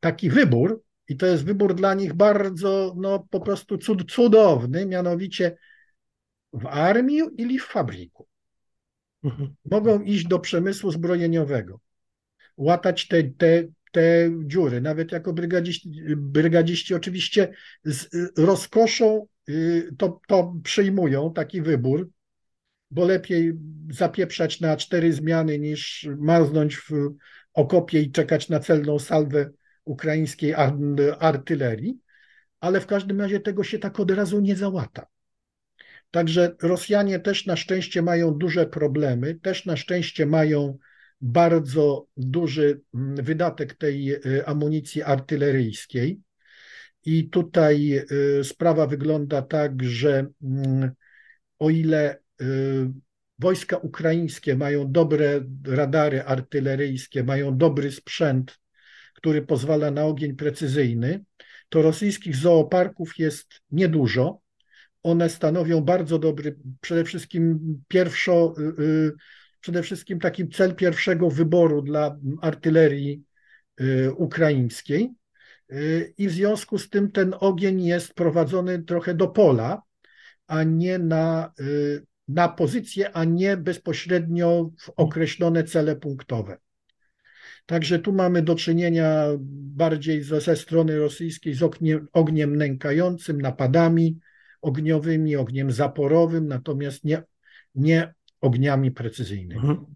taki 0.00 0.30
wybór, 0.30 0.82
i 1.10 1.16
to 1.16 1.26
jest 1.26 1.44
wybór 1.44 1.74
dla 1.74 1.94
nich 1.94 2.14
bardzo, 2.14 2.94
no 2.96 3.26
po 3.30 3.40
prostu 3.40 3.78
cud, 3.78 4.12
cudowny, 4.12 4.86
mianowicie 4.86 5.56
w 6.52 6.66
armii 6.66 7.22
ili 7.38 7.58
w 7.58 7.64
fabryku. 7.64 8.26
Mhm. 9.24 9.54
Mogą 9.64 10.02
iść 10.02 10.26
do 10.26 10.38
przemysłu 10.38 10.90
zbrojeniowego, 10.90 11.80
łatać 12.56 13.08
te, 13.08 13.22
te, 13.22 13.64
te 13.92 14.30
dziury, 14.44 14.80
nawet 14.80 15.12
jako 15.12 15.32
brygadziści, 15.32 15.90
brygadziści 16.16 16.94
oczywiście 16.94 17.52
z 17.84 18.08
rozkoszą 18.38 19.26
y, 19.48 19.90
to, 19.98 20.20
to 20.28 20.54
przyjmują 20.64 21.32
taki 21.32 21.62
wybór, 21.62 22.10
bo 22.90 23.04
lepiej 23.04 23.52
zapieprzać 23.90 24.60
na 24.60 24.76
cztery 24.76 25.12
zmiany 25.12 25.58
niż 25.58 26.08
marznąć 26.18 26.76
w 26.76 26.90
okopie 27.54 28.00
i 28.00 28.12
czekać 28.12 28.48
na 28.48 28.60
celną 28.60 28.98
salwę 28.98 29.50
ukraińskiej 29.84 30.54
artylerii, 31.18 31.98
ale 32.60 32.80
w 32.80 32.86
każdym 32.86 33.20
razie 33.20 33.40
tego 33.40 33.64
się 33.64 33.78
tak 33.78 34.00
od 34.00 34.10
razu 34.10 34.40
nie 34.40 34.56
załata. 34.56 35.06
Także 36.10 36.56
Rosjanie 36.62 37.20
też 37.20 37.46
na 37.46 37.56
szczęście 37.56 38.02
mają 38.02 38.34
duże 38.34 38.66
problemy, 38.66 39.34
też 39.34 39.66
na 39.66 39.76
szczęście 39.76 40.26
mają 40.26 40.78
bardzo 41.20 42.06
duży 42.16 42.80
mm, 42.94 43.24
wydatek 43.24 43.74
tej 43.74 44.14
y, 44.14 44.46
amunicji 44.46 45.02
artyleryjskiej. 45.02 46.20
I 47.04 47.28
tutaj 47.28 48.04
y, 48.40 48.44
sprawa 48.44 48.86
wygląda 48.86 49.42
tak, 49.42 49.82
że 49.82 50.26
mm, 50.42 50.90
o 51.58 51.70
ile 51.70 52.18
y, 52.40 52.46
wojska 53.38 53.76
ukraińskie 53.76 54.56
mają 54.56 54.92
dobre 54.92 55.40
radary 55.66 56.22
artyleryjskie, 56.22 57.24
mają 57.24 57.56
dobry 57.56 57.92
sprzęt, 57.92 58.59
który 59.20 59.42
pozwala 59.42 59.90
na 59.90 60.04
ogień 60.04 60.36
precyzyjny, 60.36 61.24
to 61.68 61.82
rosyjskich 61.82 62.36
zooparków 62.36 63.18
jest 63.18 63.60
niedużo 63.70 64.40
one 65.02 65.30
stanowią 65.30 65.80
bardzo 65.80 66.18
dobry, 66.18 66.56
przede 66.80 67.04
wszystkim 67.04 67.58
pierwszo, 67.88 68.54
y, 68.58 68.82
y, 68.82 69.12
przede 69.60 69.82
wszystkim 69.82 70.20
taki 70.20 70.48
cel 70.48 70.74
pierwszego 70.74 71.30
wyboru 71.30 71.82
dla 71.82 72.16
artylerii 72.40 73.24
y, 73.80 74.12
ukraińskiej. 74.12 75.10
I 76.18 76.28
w 76.28 76.32
związku 76.32 76.78
z 76.78 76.90
tym 76.90 77.12
ten 77.12 77.34
ogień 77.40 77.84
jest 77.84 78.14
prowadzony 78.14 78.82
trochę 78.82 79.14
do 79.14 79.28
pola, 79.28 79.82
a 80.46 80.62
nie 80.62 80.98
na, 80.98 81.52
na 82.28 82.48
pozycję, 82.48 83.12
a 83.12 83.24
nie 83.24 83.56
bezpośrednio 83.56 84.70
w 84.78 84.90
określone 84.96 85.64
cele 85.64 85.96
punktowe. 85.96 86.58
Także 87.70 87.98
tu 87.98 88.12
mamy 88.12 88.42
do 88.42 88.54
czynienia 88.54 89.26
bardziej 89.76 90.22
ze 90.22 90.56
strony 90.56 90.98
rosyjskiej 90.98 91.54
z 91.54 91.62
ogniem, 91.62 92.08
ogniem 92.12 92.56
nękającym, 92.56 93.40
napadami, 93.40 94.18
ogniowymi, 94.62 95.36
ogniem 95.36 95.72
zaporowym, 95.72 96.48
natomiast 96.48 97.04
nie, 97.04 97.22
nie 97.74 98.14
ogniami 98.40 98.90
precyzyjnymi. 98.90 99.60
Mhm. 99.60 99.86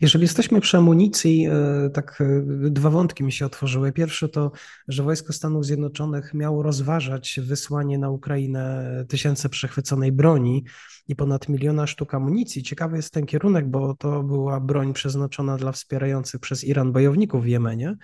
Jeżeli 0.00 0.22
jesteśmy 0.22 0.60
przy 0.60 0.76
amunicji, 0.76 1.46
e, 1.46 1.90
tak 1.90 2.20
e, 2.20 2.42
dwa 2.70 2.90
wątki 2.90 3.24
mi 3.24 3.32
się 3.32 3.46
otworzyły. 3.46 3.92
Pierwszy 3.92 4.28
to, 4.28 4.52
że 4.88 5.02
wojsko 5.02 5.32
Stanów 5.32 5.66
Zjednoczonych 5.66 6.34
miało 6.34 6.62
rozważać 6.62 7.40
wysłanie 7.42 7.98
na 7.98 8.10
Ukrainę 8.10 8.84
tysięcy 9.08 9.48
przechwyconej 9.48 10.12
broni 10.12 10.64
i 11.08 11.16
ponad 11.16 11.48
miliona 11.48 11.86
sztuk 11.86 12.14
amunicji. 12.14 12.62
Ciekawy 12.62 12.96
jest 12.96 13.12
ten 13.12 13.26
kierunek, 13.26 13.68
bo 13.68 13.94
to 13.94 14.22
była 14.22 14.60
broń 14.60 14.92
przeznaczona 14.92 15.56
dla 15.56 15.72
wspierających 15.72 16.40
przez 16.40 16.64
Iran 16.64 16.92
bojowników 16.92 17.44
w 17.44 17.46
Jemenie. 17.46 17.96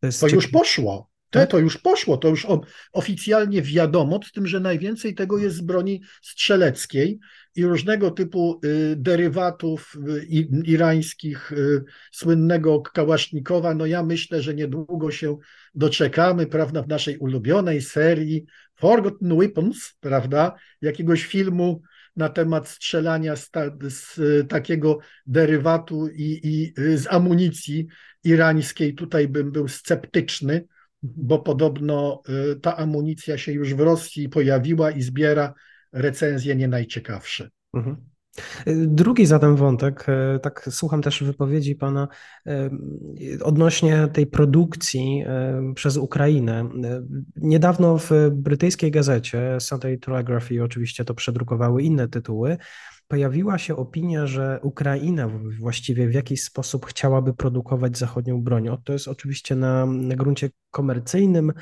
To, 0.00 0.08
to 0.20 0.28
już 0.28 0.48
poszło. 0.48 1.10
Te 1.30 1.46
to 1.46 1.58
już 1.58 1.78
poszło, 1.78 2.16
to 2.16 2.28
już 2.28 2.46
oficjalnie 2.92 3.62
wiadomo, 3.62 4.20
z 4.28 4.32
tym, 4.32 4.46
że 4.46 4.60
najwięcej 4.60 5.14
tego 5.14 5.38
jest 5.38 5.56
z 5.56 5.60
broni 5.60 6.02
strzeleckiej 6.22 7.18
i 7.56 7.64
różnego 7.64 8.10
typu 8.10 8.60
y, 8.64 8.96
derywatów 8.96 9.96
y, 10.08 10.24
irańskich, 10.64 11.52
y, 11.52 11.84
słynnego 12.12 12.80
kałasznikowa. 12.80 13.74
No 13.74 13.86
ja 13.86 14.02
myślę, 14.02 14.42
że 14.42 14.54
niedługo 14.54 15.10
się 15.10 15.38
doczekamy, 15.74 16.46
prawda, 16.46 16.82
w 16.82 16.88
naszej 16.88 17.18
ulubionej 17.18 17.82
serii 17.82 18.46
Forgotten 18.76 19.38
Weapons, 19.38 19.94
prawda, 20.00 20.54
jakiegoś 20.82 21.24
filmu 21.24 21.82
na 22.16 22.28
temat 22.28 22.68
strzelania 22.68 23.36
z, 23.36 23.50
ta, 23.50 23.62
z 23.88 24.18
takiego 24.48 24.98
derywatu 25.26 26.08
i, 26.08 26.40
i 26.42 26.72
z 26.96 27.06
amunicji 27.06 27.86
irańskiej. 28.24 28.94
Tutaj 28.94 29.28
bym 29.28 29.52
był 29.52 29.68
sceptyczny, 29.68 30.64
bo 31.02 31.38
podobno 31.38 32.22
ta 32.62 32.76
amunicja 32.76 33.38
się 33.38 33.52
już 33.52 33.74
w 33.74 33.80
Rosji 33.80 34.28
pojawiła 34.28 34.90
i 34.90 35.02
zbiera 35.02 35.54
recenzje 35.92 36.56
nie 36.56 36.68
najciekawsze. 36.68 37.50
Mhm. 37.74 37.96
Drugi 38.86 39.26
zatem 39.26 39.56
wątek, 39.56 40.06
e, 40.08 40.38
tak 40.38 40.68
słucham 40.70 41.02
też 41.02 41.22
wypowiedzi 41.22 41.74
pana 41.74 42.08
e, 42.46 42.70
odnośnie 43.42 44.08
tej 44.12 44.26
produkcji 44.26 45.24
e, 45.26 45.62
przez 45.74 45.96
Ukrainę. 45.96 46.68
Niedawno 47.36 47.98
w 47.98 48.10
brytyjskiej 48.32 48.90
gazecie 48.90 49.56
Sunday 49.60 49.98
Telegraphy, 49.98 50.62
oczywiście 50.62 51.04
to 51.04 51.14
przedrukowały 51.14 51.82
inne 51.82 52.08
tytuły, 52.08 52.56
pojawiła 53.08 53.58
się 53.58 53.76
opinia, 53.76 54.26
że 54.26 54.60
Ukraina 54.62 55.30
właściwie 55.60 56.08
w 56.08 56.14
jakiś 56.14 56.42
sposób 56.42 56.86
chciałaby 56.86 57.34
produkować 57.34 57.98
zachodnią 57.98 58.42
broń. 58.42 58.68
To 58.84 58.92
jest 58.92 59.08
oczywiście 59.08 59.56
na, 59.56 59.86
na 59.86 60.16
gruncie 60.16 60.50
komercyjnym, 60.70 61.52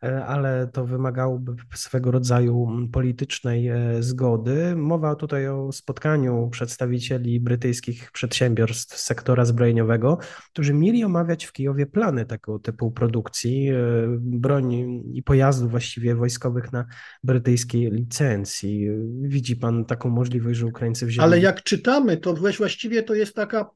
ale 0.00 0.68
to 0.72 0.86
wymagałoby 0.86 1.54
swego 1.74 2.10
rodzaju 2.10 2.68
politycznej 2.92 3.68
e, 3.68 4.02
zgody. 4.02 4.76
Mowa 4.76 5.14
tutaj 5.14 5.48
o 5.48 5.72
spotkaniu 5.72 6.48
przedstawicieli 6.50 7.40
brytyjskich 7.40 8.12
przedsiębiorstw 8.12 8.98
sektora 8.98 9.44
zbrojeniowego, 9.44 10.18
którzy 10.52 10.74
mieli 10.74 11.04
omawiać 11.04 11.44
w 11.44 11.52
Kijowie 11.52 11.86
plany 11.86 12.26
tego 12.26 12.58
typu 12.58 12.90
produkcji 12.90 13.68
e, 13.68 13.74
broni 14.18 15.02
i 15.14 15.22
pojazdów 15.22 15.70
właściwie 15.70 16.14
wojskowych 16.14 16.72
na 16.72 16.86
brytyjskiej 17.24 17.90
licencji. 17.90 18.88
Widzi 19.22 19.56
pan 19.56 19.84
taką 19.84 20.08
możliwość, 20.08 20.58
że 20.58 20.66
Ukraińcy 20.66 21.06
wzięli... 21.06 21.24
Ale 21.24 21.40
jak 21.40 21.62
czytamy, 21.62 22.16
to 22.16 22.34
właściwie 22.34 23.02
to 23.02 23.14
jest 23.14 23.34
taka, 23.34 23.70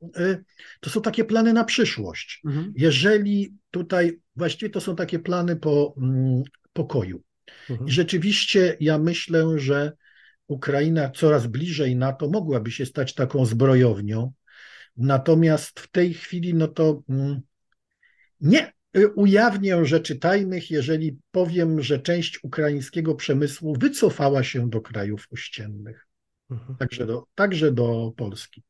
to 0.80 0.90
są 0.90 1.02
takie 1.02 1.24
plany 1.24 1.52
na 1.52 1.64
przyszłość. 1.64 2.42
Mhm. 2.46 2.72
Jeżeli 2.76 3.61
tutaj 3.72 4.20
właściwie 4.36 4.70
to 4.70 4.80
są 4.80 4.96
takie 4.96 5.18
plany 5.18 5.56
po 5.56 5.94
mm, 5.96 6.42
pokoju. 6.72 7.22
Mhm. 7.70 7.88
I 7.88 7.92
rzeczywiście 7.92 8.76
ja 8.80 8.98
myślę, 8.98 9.58
że 9.58 9.92
Ukraina 10.46 11.10
coraz 11.10 11.46
bliżej 11.46 11.96
NATO 11.96 12.30
mogłaby 12.30 12.70
się 12.70 12.86
stać 12.86 13.14
taką 13.14 13.46
zbrojownią. 13.46 14.32
Natomiast 14.96 15.80
w 15.80 15.90
tej 15.90 16.14
chwili, 16.14 16.54
no 16.54 16.68
to 16.68 17.02
mm, 17.08 17.40
nie 18.40 18.72
ujawnię 19.14 19.84
rzeczy 19.84 20.16
tajnych, 20.16 20.70
jeżeli 20.70 21.18
powiem, 21.30 21.82
że 21.82 21.98
część 21.98 22.44
ukraińskiego 22.44 23.14
przemysłu 23.14 23.76
wycofała 23.78 24.42
się 24.44 24.70
do 24.70 24.80
krajów 24.80 25.26
ościennych, 25.30 26.06
mhm. 26.50 26.76
także, 26.76 27.06
do, 27.06 27.26
także 27.34 27.72
do 27.72 28.12
Polski. 28.16 28.62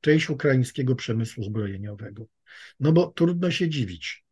Część 0.00 0.30
ukraińskiego 0.30 0.94
przemysłu 0.94 1.44
zbrojeniowego. 1.44 2.26
No 2.80 2.92
bo 2.92 3.06
trudno 3.06 3.50
się 3.50 3.68
dziwić 3.68 4.24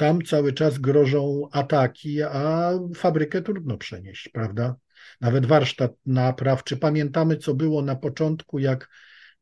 tam 0.00 0.22
cały 0.22 0.52
czas 0.52 0.78
grożą 0.78 1.48
ataki, 1.52 2.22
a 2.22 2.70
fabrykę 2.94 3.42
trudno 3.42 3.78
przenieść, 3.78 4.28
prawda? 4.28 4.76
Nawet 5.20 5.46
warsztat 5.46 5.92
naprawczy. 6.06 6.76
Pamiętamy, 6.76 7.36
co 7.36 7.54
było 7.54 7.82
na 7.82 7.96
początku, 7.96 8.58
jak 8.58 8.88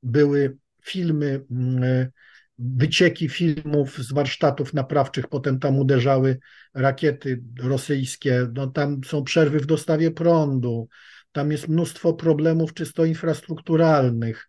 były 0.03 0.57
filmy, 0.83 1.45
mm, 1.51 2.11
wycieki 2.59 3.29
filmów 3.29 3.99
z 3.99 4.13
warsztatów 4.13 4.75
naprawczych, 4.75 5.29
potem 5.29 5.59
tam 5.59 5.79
uderzały 5.79 6.39
rakiety 6.75 7.43
rosyjskie, 7.63 8.47
no 8.55 8.67
tam 8.67 9.01
są 9.05 9.25
przerwy 9.25 9.61
w 9.61 9.67
dostawie 9.67 10.11
prądu, 10.11 10.89
tam 11.33 11.53
jest 11.53 11.69
mnóstwo 11.69 12.13
problemów 12.13 12.75
czysto 12.75 13.05
infrastrukturalnych. 13.05 14.49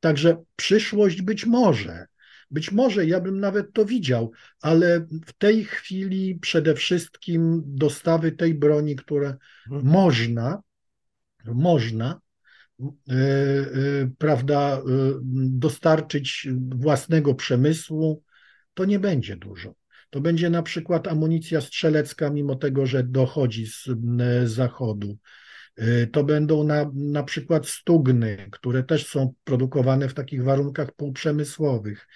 Także 0.00 0.42
przyszłość 0.56 1.22
być 1.22 1.46
może, 1.46 2.06
być 2.52 2.72
może 2.72 3.06
ja 3.06 3.20
bym 3.20 3.40
nawet 3.40 3.72
to 3.72 3.84
widział, 3.84 4.32
ale 4.60 5.06
w 5.26 5.32
tej 5.32 5.64
chwili 5.64 6.34
przede 6.34 6.74
wszystkim 6.74 7.62
dostawy 7.66 8.32
tej 8.32 8.54
broni, 8.54 8.96
które 8.96 9.36
mhm. 9.66 9.92
można, 9.92 10.62
można, 11.44 12.20
yy, 12.78 12.88
yy, 13.08 14.10
prawda, 14.18 14.82
yy, 14.86 15.18
dostarczyć 15.48 16.48
własnego 16.68 17.34
przemysłu, 17.34 18.22
to 18.74 18.84
nie 18.84 18.98
będzie 18.98 19.36
dużo. 19.36 19.74
To 20.10 20.20
będzie 20.20 20.50
na 20.50 20.62
przykład 20.62 21.08
amunicja 21.08 21.60
strzelecka, 21.60 22.30
mimo 22.30 22.54
tego, 22.54 22.86
że 22.86 23.02
dochodzi 23.02 23.66
z, 23.66 23.84
z 24.44 24.50
zachodu. 24.50 25.18
To 26.12 26.24
będą 26.24 26.64
na, 26.64 26.90
na 26.94 27.22
przykład 27.22 27.66
stugny, 27.66 28.48
które 28.50 28.82
też 28.82 29.06
są 29.06 29.34
produkowane 29.44 30.08
w 30.08 30.14
takich 30.14 30.44
warunkach 30.44 30.92
półprzemysłowych. 30.92 32.08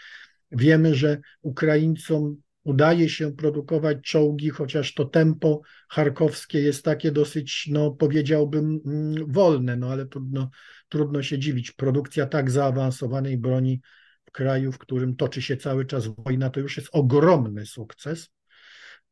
Wiemy, 0.51 0.95
że 0.95 1.21
Ukraińcom 1.43 2.37
udaje 2.67 3.09
się 3.09 3.33
produkować 3.33 3.99
czołgi, 4.03 4.51
chociaż 4.51 4.95
to 4.95 5.05
tempo 5.05 5.61
charkowskie 5.89 6.61
jest 6.61 6.85
takie 6.85 7.13
dosyć, 7.13 7.69
no 7.71 7.91
powiedziałbym, 7.91 8.81
mm, 8.87 9.33
wolne, 9.33 9.77
no 9.77 9.91
ale 9.91 10.07
trudno, 10.07 10.51
trudno 10.89 11.23
się 11.23 11.39
dziwić. 11.39 11.73
Produkcja 11.73 12.27
tak 12.27 12.51
zaawansowanej 12.51 13.39
broni 13.39 13.81
w 14.25 14.31
kraju, 14.31 14.73
w 14.73 14.79
którym 14.79 15.17
toczy 15.17 15.43
się 15.43 15.57
cały 15.57 15.85
czas 15.85 16.07
wojna, 16.07 16.51
to 16.51 16.61
już 16.61 16.77
jest 16.77 16.89
ogromny 16.93 17.67
sukces. 17.67 18.31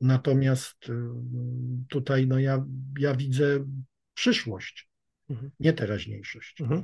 Natomiast 0.01 0.89
y, 0.89 0.93
tutaj 1.89 2.27
no 2.27 2.39
ja, 2.39 2.65
ja 2.99 3.15
widzę 3.15 3.65
przyszłość, 4.15 4.89
mhm. 5.31 5.51
nie 5.61 5.73
teraźniejszość. 5.73 6.61
Mhm. 6.61 6.83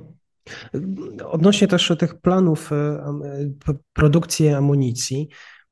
Odnośnie 1.24 1.68
też 1.68 1.92
tych 1.98 2.20
planów 2.20 2.72
e, 2.72 2.76
e, 2.76 3.74
produkcji 3.92 4.48
amunicji, 4.48 5.28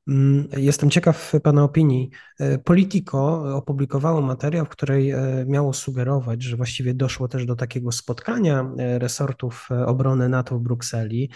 mm, 0.07 0.47
Jestem 0.57 0.89
ciekaw 0.89 1.33
Pana 1.43 1.63
opinii. 1.63 2.09
E, 2.39 2.57
Politico 2.57 3.43
opublikowało 3.55 4.21
materiał, 4.21 4.65
w 4.65 4.69
której 4.69 5.13
miało 5.47 5.73
sugerować, 5.73 6.43
że 6.43 6.57
właściwie 6.57 6.93
doszło 6.93 7.27
też 7.27 7.45
do 7.45 7.55
takiego 7.55 7.91
spotkania 7.91 8.71
resortów 8.77 9.69
obrony 9.85 10.29
NATO 10.29 10.59
w 10.59 10.61
Brukseli. 10.61 11.29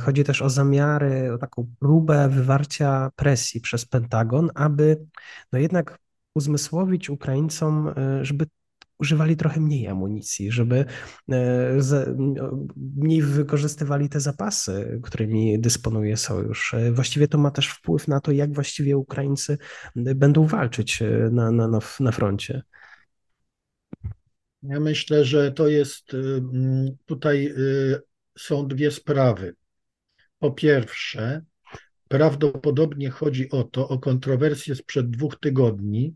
Chodzi 0.00 0.24
też 0.24 0.42
o 0.42 0.50
zamiary, 0.50 1.32
o 1.32 1.38
taką 1.38 1.66
próbę 1.80 2.28
wywarcia 2.28 3.10
presji 3.16 3.60
przez 3.60 3.86
Pentagon, 3.86 4.50
aby 4.54 5.06
no 5.52 5.58
jednak 5.58 5.98
uzmysłowić 6.34 7.10
Ukraińcom, 7.10 7.94
żeby 8.22 8.46
używali 8.98 9.36
trochę 9.36 9.60
mniej 9.60 9.88
amunicji, 9.88 10.52
żeby 10.52 10.84
e, 11.32 11.78
mniej 12.96 13.22
wykorzystywali 13.22 14.08
te 14.08 14.20
zapasy, 14.20 15.00
którymi 15.02 15.60
dysponuje 15.60 16.16
sojusz. 16.16 16.74
E, 16.74 16.92
właściwie 16.92 17.28
to 17.28 17.38
ma 17.38 17.50
też 17.50 17.68
wpływ 17.68 18.08
na 18.08 18.20
to, 18.20 18.32
jak 18.32 18.52
właściwie 18.52 18.96
Ukraińcy 18.96 19.58
będą 19.96 20.46
walczyć 20.46 21.02
e, 21.02 21.06
na, 21.32 21.50
na, 21.50 21.68
na, 21.68 21.78
na 22.00 22.12
froncie. 22.12 22.62
Ja 24.62 24.80
myślę, 24.80 25.24
że 25.24 25.52
to 25.52 25.68
jest 25.68 26.12
tutaj 27.06 27.54
są 28.38 28.68
dwie 28.68 28.90
sprawy. 28.90 29.54
Po 30.38 30.50
pierwsze, 30.50 31.42
prawdopodobnie 32.08 33.10
chodzi 33.10 33.50
o 33.50 33.64
to, 33.64 33.88
o 33.88 33.98
kontrowersję 33.98 34.74
sprzed 34.74 35.10
dwóch 35.10 35.40
tygodni, 35.40 36.14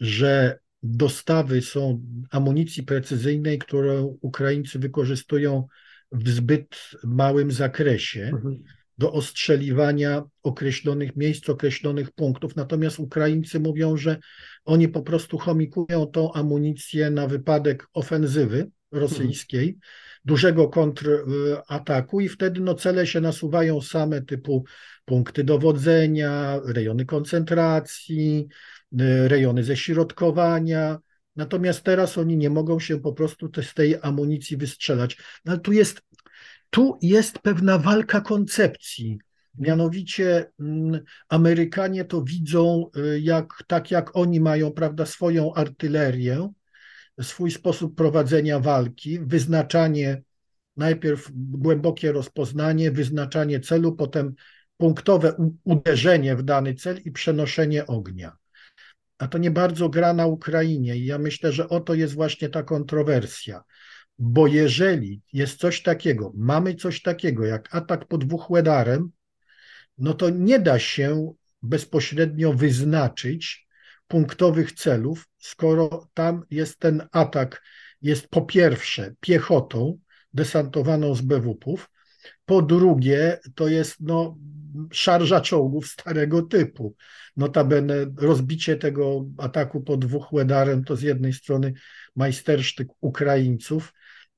że 0.00 0.58
dostawy 0.82 1.62
są 1.62 2.02
amunicji 2.30 2.82
precyzyjnej, 2.82 3.58
którą 3.58 4.18
Ukraińcy 4.20 4.78
wykorzystują 4.78 5.66
w 6.12 6.28
zbyt 6.28 6.90
małym 7.04 7.52
zakresie 7.52 8.22
mhm. 8.22 8.62
do 8.98 9.12
ostrzeliwania 9.12 10.22
określonych 10.42 11.16
miejsc, 11.16 11.48
określonych 11.48 12.10
punktów. 12.12 12.56
Natomiast 12.56 12.98
Ukraińcy 12.98 13.60
mówią, 13.60 13.96
że 13.96 14.18
oni 14.64 14.88
po 14.88 15.02
prostu 15.02 15.38
chomikują 15.38 16.06
tą 16.06 16.32
amunicję 16.32 17.10
na 17.10 17.26
wypadek 17.26 17.86
ofensywy 17.94 18.70
rosyjskiej, 18.92 19.68
mhm. 19.68 19.80
dużego 20.24 20.68
kontrataku 20.68 22.20
i 22.20 22.28
wtedy 22.28 22.60
no, 22.60 22.74
cele 22.74 23.06
się 23.06 23.20
nasuwają 23.20 23.80
same 23.80 24.22
typu 24.22 24.64
punkty 25.04 25.44
dowodzenia, 25.44 26.60
rejony 26.64 27.04
koncentracji, 27.04 28.48
rejony 29.28 29.64
ześrodkowania. 29.64 30.98
Natomiast 31.36 31.82
teraz 31.82 32.18
oni 32.18 32.36
nie 32.36 32.50
mogą 32.50 32.80
się 32.80 33.00
po 33.00 33.12
prostu 33.12 33.50
z 33.62 33.74
tej 33.74 33.96
amunicji 34.02 34.56
wystrzelać. 34.56 35.16
No, 35.44 35.52
ale 35.52 35.60
tu 35.60 35.72
jest, 35.72 36.02
tu 36.70 36.98
jest 37.02 37.38
pewna 37.38 37.78
walka 37.78 38.20
koncepcji. 38.20 39.18
Mianowicie 39.58 40.52
mm, 40.60 41.00
Amerykanie 41.28 42.04
to 42.04 42.22
widzą 42.22 42.90
y, 42.96 43.20
jak, 43.20 43.64
tak, 43.66 43.90
jak 43.90 44.16
oni 44.16 44.40
mają 44.40 44.72
prawda, 44.72 45.06
swoją 45.06 45.54
artylerię, 45.54 46.48
swój 47.22 47.50
sposób 47.50 47.96
prowadzenia 47.96 48.60
walki, 48.60 49.18
wyznaczanie, 49.18 50.22
najpierw 50.76 51.30
głębokie 51.34 52.12
rozpoznanie, 52.12 52.90
wyznaczanie 52.90 53.60
celu, 53.60 53.92
potem 53.92 54.34
punktowe 54.76 55.50
uderzenie 55.64 56.36
w 56.36 56.42
dany 56.42 56.74
cel 56.74 57.00
i 57.04 57.10
przenoszenie 57.10 57.86
ognia 57.86 58.39
a 59.20 59.28
to 59.28 59.38
nie 59.38 59.50
bardzo 59.50 59.88
gra 59.88 60.12
na 60.12 60.26
Ukrainie. 60.26 60.96
I 60.96 61.04
ja 61.04 61.18
myślę, 61.18 61.52
że 61.52 61.68
oto 61.68 61.94
jest 61.94 62.14
właśnie 62.14 62.48
ta 62.48 62.62
kontrowersja. 62.62 63.62
Bo 64.18 64.46
jeżeli 64.46 65.22
jest 65.32 65.58
coś 65.58 65.82
takiego, 65.82 66.32
mamy 66.36 66.74
coś 66.74 67.02
takiego 67.02 67.44
jak 67.44 67.74
atak 67.74 68.08
pod 68.08 68.28
Wuchłedarem, 68.30 69.10
no 69.98 70.14
to 70.14 70.30
nie 70.30 70.58
da 70.58 70.78
się 70.78 71.32
bezpośrednio 71.62 72.52
wyznaczyć 72.52 73.66
punktowych 74.08 74.72
celów, 74.72 75.28
skoro 75.38 76.08
tam 76.14 76.42
jest 76.50 76.78
ten 76.78 77.06
atak, 77.12 77.62
jest 78.02 78.28
po 78.28 78.42
pierwsze 78.42 79.14
piechotą, 79.20 79.98
desantowaną 80.34 81.14
z 81.14 81.20
BWP-ów. 81.20 81.90
Po 82.50 82.62
drugie, 82.62 83.38
to 83.54 83.68
jest 83.68 83.96
no, 84.00 84.38
szarża 84.92 85.40
czołgów 85.40 85.86
starego 85.86 86.42
typu. 86.42 86.94
Notabene 87.36 87.94
rozbicie 88.16 88.76
tego 88.76 89.26
ataku 89.38 89.80
pod 89.80 90.00
dwóch 90.06 90.32
Łedarem 90.32 90.84
to 90.84 90.96
z 90.96 91.02
jednej 91.02 91.32
strony 91.32 91.72
majstersztyk 92.16 92.88
Ukraińców, 93.00 93.92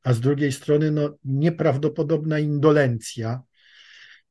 a 0.04 0.12
z 0.12 0.20
drugiej 0.20 0.52
strony 0.52 0.90
no, 0.90 1.16
nieprawdopodobna 1.24 2.38
indolencja, 2.38 3.42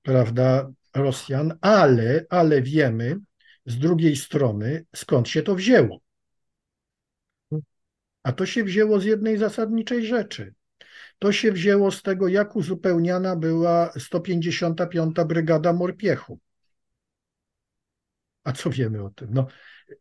prawda, 0.01 0.71
Rosjan, 0.95 1.57
ale, 1.61 2.25
ale 2.29 2.61
wiemy 2.61 3.19
z 3.65 3.77
drugiej 3.77 4.15
strony, 4.15 4.85
skąd 4.95 5.29
się 5.29 5.43
to 5.43 5.55
wzięło. 5.55 6.01
A 8.23 8.31
to 8.31 8.45
się 8.45 8.63
wzięło 8.63 8.99
z 8.99 9.05
jednej 9.05 9.37
zasadniczej 9.37 10.05
rzeczy. 10.05 10.53
To 11.21 11.31
się 11.31 11.51
wzięło 11.51 11.91
z 11.91 12.01
tego, 12.01 12.27
jak 12.27 12.55
uzupełniana 12.55 13.35
była 13.35 13.91
155. 13.99 15.15
Brygada 15.27 15.73
Morpiechu. 15.73 16.39
A 18.43 18.51
co 18.51 18.69
wiemy 18.69 19.03
o 19.03 19.09
tym? 19.09 19.27
No, 19.31 19.47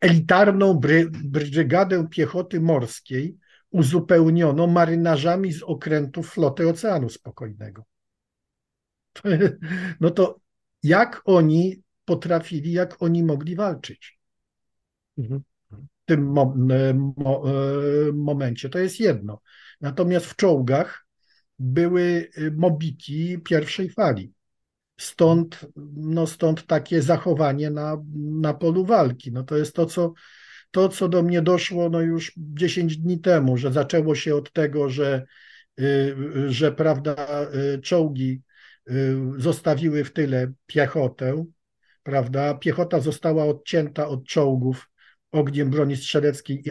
elitarną 0.01 0.75
bry, 0.75 1.11
brygadę 1.25 2.09
piechoty 2.09 2.61
morskiej 2.61 3.37
uzupełniono 3.71 4.67
marynarzami 4.67 5.53
z 5.53 5.63
okrętów 5.63 6.31
floty 6.31 6.69
Oceanu 6.69 7.09
Spokojnego. 7.09 7.85
No 10.01 10.11
to 10.11 10.41
jak 10.83 11.23
oni 11.25 11.83
potrafili, 12.05 12.73
jak 12.73 13.03
oni 13.03 13.25
mogli 13.25 13.57
walczyć 13.57 14.19
mhm. 15.19 15.43
w 15.71 16.05
tym 16.05 16.23
mo, 16.23 16.55
mo, 17.17 17.45
e, 17.51 18.13
momencie? 18.13 18.69
To 18.69 18.79
jest 18.79 19.01
jedno. 19.01 19.41
Natomiast 19.81 20.27
w 20.27 20.37
czołgach 20.37 21.10
były 21.61 22.31
mobiki 22.57 23.39
pierwszej 23.39 23.91
fali. 23.91 24.33
Stąd, 25.01 25.67
no 25.97 26.27
stąd 26.27 26.67
takie 26.67 27.03
zachowanie 27.03 27.71
na, 27.71 27.97
na 28.41 28.55
polu 28.55 28.85
walki. 28.85 29.33
No 29.33 29.43
to 29.43 29.57
jest 29.57 29.75
to 29.75 29.87
co, 29.87 30.13
to, 30.71 30.89
co 30.89 31.09
do 31.09 31.23
mnie 31.23 31.43
doszło 31.43 31.91
no 31.91 32.01
już 32.01 32.33
10 32.37 32.97
dni 32.97 33.21
temu, 33.21 33.57
że 33.57 33.73
zaczęło 33.73 34.15
się 34.15 34.35
od 34.35 34.53
tego, 34.53 34.89
że, 34.89 35.25
y, 35.81 36.15
że 36.49 36.73
prawda, 36.73 37.47
y, 37.75 37.79
czołgi 37.79 38.43
y, 38.91 39.17
zostawiły 39.37 40.05
w 40.05 40.13
tyle 40.13 40.53
piechotę, 40.67 41.45
prawda? 42.03 42.55
Piechota 42.55 43.01
została 43.01 43.45
odcięta 43.45 44.09
od 44.09 44.27
czołgów 44.27 44.91
ogniem 45.33 45.71
broni 45.71 45.97
strzeleckiej 45.97 46.69
i 46.69 46.71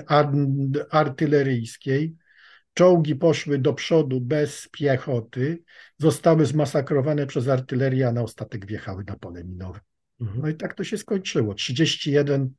artyleryjskiej. 0.89 2.15
Czołgi 2.73 3.15
poszły 3.15 3.58
do 3.58 3.73
przodu 3.73 4.21
bez 4.21 4.69
piechoty, 4.71 5.63
zostały 5.97 6.45
zmasakrowane 6.45 7.27
przez 7.27 7.47
artylerię, 7.47 8.08
a 8.08 8.12
na 8.12 8.21
ostatek 8.21 8.65
wjechały 8.65 9.03
na 9.08 9.15
pole 9.15 9.43
minowe. 9.43 9.79
Mhm. 10.21 10.41
No 10.41 10.49
i 10.49 10.55
tak 10.55 10.73
to 10.73 10.84
się 10.84 10.97
skończyło. 10.97 11.53
31 11.53 12.53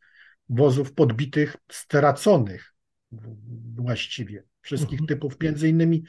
wozów 0.49 0.95
podbitych, 0.95 1.57
straconych 1.73 2.75
właściwie, 3.75 4.45
wszystkich 4.63 5.01
mhm. 5.01 5.07
typów, 5.07 5.41
między 5.41 5.69
innymi 5.69 6.03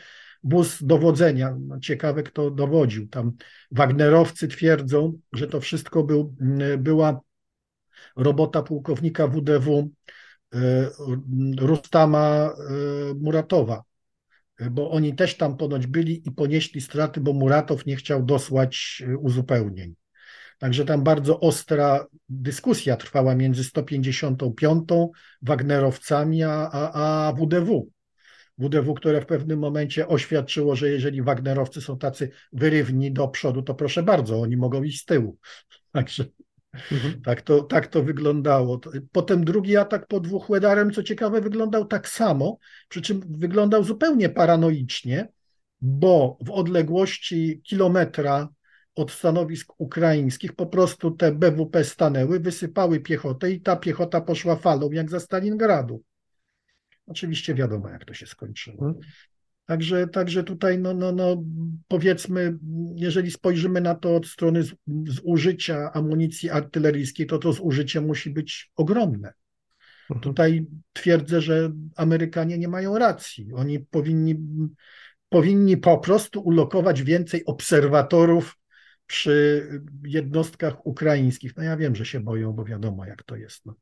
wóz 0.44 0.84
dowodzenia. 0.84 1.58
No, 1.60 1.80
ciekawe, 1.80 2.24
kto 2.24 2.52
dowodził. 2.52 3.08
Tam 3.08 3.32
Wagnerowcy 3.72 4.48
twierdzą, 4.48 5.20
że 5.34 5.48
to 5.48 5.62
wszystko 5.62 6.04
był, 6.04 6.36
była 6.78 7.22
robota 8.16 8.62
pułkownika 8.62 9.28
WDW 9.28 9.90
e, 10.54 10.90
Rustama 11.60 12.50
e, 12.50 13.14
Muratowa, 13.14 13.84
bo 14.70 14.92
oni 14.92 15.16
też 15.16 15.38
tam 15.38 15.58
ponoć 15.58 15.88
byli 15.88 16.28
i 16.28 16.32
ponieśli 16.32 16.82
straty, 16.82 17.22
bo 17.22 17.34
Muratow 17.34 17.86
nie 17.86 17.96
chciał 17.96 18.24
dosłać 18.24 19.04
e, 19.08 19.18
uzupełnień. 19.18 19.96
Także 20.60 20.86
tam 20.86 21.04
bardzo 21.04 21.40
ostra 21.40 22.06
dyskusja 22.30 22.98
trwała 22.98 23.36
między 23.36 23.64
155 23.64 24.90
Wagnerowcami 25.42 26.44
a, 26.44 26.70
a 26.72 27.34
WDW. 27.34 27.90
WDW, 28.58 28.94
które 28.94 29.22
w 29.22 29.26
pewnym 29.26 29.60
momencie 29.60 30.08
oświadczyło, 30.08 30.76
że 30.76 30.90
jeżeli 30.90 31.22
Wagnerowcy 31.22 31.82
są 31.82 31.98
tacy 31.98 32.30
wyrywni 32.54 33.12
do 33.12 33.28
przodu, 33.28 33.62
to 33.62 33.76
proszę 33.76 34.04
bardzo, 34.04 34.42
oni 34.42 34.58
mogą 34.58 34.84
iść 34.84 35.02
z 35.02 35.06
tyłu. 35.06 35.38
Także 35.92 36.26
mhm. 36.74 37.22
tak, 37.22 37.42
to, 37.42 37.64
tak 37.64 37.88
to 37.88 38.04
wyglądało. 38.04 38.82
Potem 39.12 39.46
drugi 39.46 39.78
atak 39.78 40.08
pod 40.08 40.28
dwóch 40.28 40.50
Łedarem, 40.50 40.92
co 40.92 41.04
ciekawe, 41.04 41.42
wyglądał 41.42 41.86
tak 41.86 42.10
samo, 42.10 42.58
przy 42.90 43.02
czym 43.02 43.22
wyglądał 43.30 43.84
zupełnie 43.84 44.30
paranoicznie, 44.30 45.28
bo 45.82 46.38
w 46.42 46.52
odległości 46.52 47.62
kilometra 47.64 48.50
od 48.96 49.12
stanowisk 49.12 49.74
ukraińskich 49.78 50.54
po 50.54 50.66
prostu 50.66 51.12
te 51.12 51.32
BWP 51.32 51.84
stanęły, 51.84 52.40
wysypały 52.40 53.00
piechotę 53.00 53.52
i 53.52 53.62
ta 53.62 53.76
piechota 53.76 54.22
poszła 54.22 54.56
falą 54.56 54.92
jak 54.92 55.10
za 55.10 55.20
Stalingradu. 55.20 56.04
Oczywiście 57.08 57.54
wiadomo, 57.54 57.90
jak 57.90 58.06
to 58.06 58.14
się 58.14 58.28
skończyło. 58.28 58.94
Także, 59.72 60.08
także 60.08 60.44
tutaj, 60.44 60.80
no, 60.80 60.94
no, 60.94 61.12
no, 61.12 61.44
powiedzmy, 61.88 62.58
jeżeli 62.96 63.32
spojrzymy 63.32 63.82
na 63.82 63.96
to 63.96 64.16
od 64.16 64.28
strony 64.28 64.64
zużycia 65.08 65.92
amunicji 65.94 66.50
artyleryjskiej, 66.50 67.28
to 67.28 67.38
to 67.38 67.54
zużycie 67.54 68.02
musi 68.02 68.30
być 68.30 68.72
ogromne. 68.76 69.34
Mhm. 70.10 70.22
Tutaj 70.22 70.66
twierdzę, 70.94 71.42
że 71.42 71.72
Amerykanie 71.96 72.58
nie 72.58 72.68
mają 72.68 72.98
racji. 72.98 73.54
Oni 73.54 73.80
powinni, 73.80 74.36
powinni 75.30 75.78
po 75.78 75.98
prostu 75.98 76.42
ulokować 76.42 77.04
więcej 77.04 77.46
obserwatorów 77.46 78.58
przy 79.08 79.68
jednostkach 80.06 80.86
ukraińskich. 80.86 81.58
No 81.58 81.64
ja 81.64 81.78
wiem, 81.78 81.96
że 81.96 82.06
się 82.06 82.20
boją, 82.20 82.54
bo 82.54 82.66
wiadomo, 82.66 83.06
jak 83.06 83.24
to 83.24 83.36
jest. 83.36 83.66
No, 83.66 83.76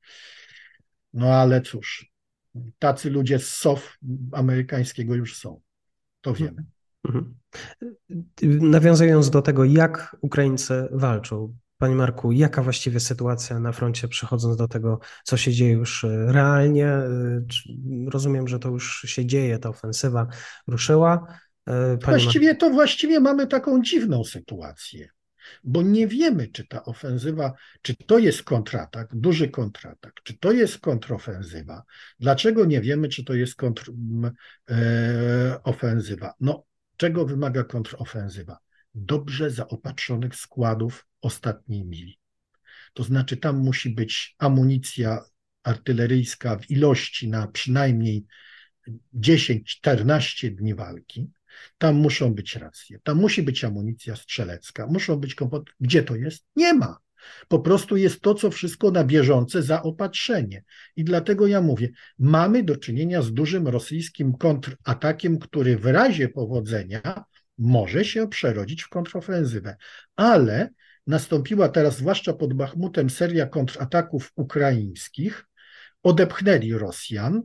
no 1.14 1.34
ale 1.34 1.62
cóż, 1.62 2.12
tacy 2.80 3.10
ludzie 3.10 3.40
z 3.40 3.48
SOF 3.48 3.98
amerykańskiego 4.32 5.16
już 5.16 5.38
są. 5.38 5.62
To 6.22 6.34
wiemy. 6.34 6.66
Mhm. 7.06 7.36
Nawiązując 8.62 9.30
do 9.30 9.42
tego, 9.42 9.66
jak 9.66 10.16
Ukraińcy 10.22 10.88
walczą, 10.92 11.56
Panie 11.78 11.96
Marku, 11.96 12.32
jaka 12.32 12.64
właściwie 12.64 13.00
sytuacja 13.00 13.60
na 13.60 13.72
froncie, 13.72 14.08
przechodząc 14.08 14.58
do 14.58 14.68
tego, 14.68 15.00
co 15.24 15.38
się 15.38 15.54
dzieje 15.54 15.72
już 15.72 16.06
realnie? 16.10 16.94
Rozumiem, 18.08 18.48
że 18.48 18.60
to 18.60 18.70
już 18.70 19.02
się 19.02 19.26
dzieje, 19.26 19.60
ta 19.60 19.70
ofensywa 19.70 20.28
ruszyła. 20.68 21.26
Panie 21.66 21.98
właściwie 22.02 22.56
to 22.56 22.70
właściwie 22.70 23.20
mamy 23.20 23.48
taką 23.48 23.82
dziwną 23.82 24.24
sytuację 24.24 25.10
bo 25.64 25.82
nie 25.82 26.08
wiemy, 26.08 26.48
czy 26.48 26.68
ta 26.68 26.86
ofensywa, 26.86 27.54
czy 27.82 27.96
to 27.96 28.20
jest 28.20 28.44
kontratak, 28.44 29.16
duży 29.16 29.50
kontratak, 29.50 30.14
czy 30.24 30.38
to 30.38 30.52
jest 30.52 30.80
kontrofensywa. 30.80 31.84
Dlaczego 32.20 32.66
nie 32.66 32.82
wiemy, 32.82 33.10
czy 33.10 33.24
to 33.24 33.34
jest 33.34 33.56
kontrofensywa? 33.56 36.28
E, 36.28 36.34
no, 36.40 36.66
czego 36.98 37.26
wymaga 37.26 37.64
kontrofensywa? 37.64 38.58
Dobrze 38.96 39.52
zaopatrzonych 39.52 40.36
składów 40.36 41.08
ostatniej 41.22 41.86
mili. 41.86 42.20
To 42.94 43.04
znaczy, 43.04 43.38
tam 43.38 43.58
musi 43.58 43.90
być 43.90 44.36
amunicja 44.38 45.24
artyleryjska 45.64 46.58
w 46.58 46.72
ilości 46.72 47.30
na 47.30 47.48
przynajmniej 47.48 48.26
10-14 49.14 50.56
dni 50.56 50.76
walki 50.76 51.30
tam 51.78 51.96
muszą 51.96 52.34
być 52.34 52.56
racje, 52.56 53.00
tam 53.04 53.18
musi 53.18 53.44
być 53.44 53.64
amunicja 53.64 54.16
strzelecka, 54.16 54.88
muszą 54.88 55.16
być 55.16 55.36
kompoty. 55.36 55.72
Gdzie 55.80 56.04
to 56.04 56.16
jest? 56.16 56.46
Nie 56.56 56.74
ma. 56.74 56.98
Po 57.48 57.60
prostu 57.60 57.98
jest 57.98 58.22
to, 58.22 58.34
co 58.34 58.52
wszystko 58.52 58.92
na 58.92 59.04
bieżące 59.04 59.64
zaopatrzenie. 59.64 60.64
I 60.96 61.04
dlatego 61.04 61.48
ja 61.48 61.62
mówię, 61.62 61.90
mamy 62.20 62.64
do 62.64 62.78
czynienia 62.78 63.22
z 63.22 63.34
dużym 63.34 63.68
rosyjskim 63.68 64.38
kontratakiem, 64.38 65.40
który 65.40 65.78
w 65.78 65.86
razie 65.86 66.30
powodzenia 66.30 67.24
może 67.58 68.06
się 68.06 68.28
przerodzić 68.28 68.84
w 68.84 68.90
kontrofensywę. 68.90 69.76
Ale 70.16 70.70
nastąpiła 71.08 71.70
teraz, 71.70 71.98
zwłaszcza 71.98 72.34
pod 72.34 72.54
Bachmutem, 72.54 73.10
seria 73.10 73.46
kontrataków 73.46 74.32
ukraińskich. 74.36 75.46
Odepchnęli 76.04 76.74
Rosjan, 76.74 77.42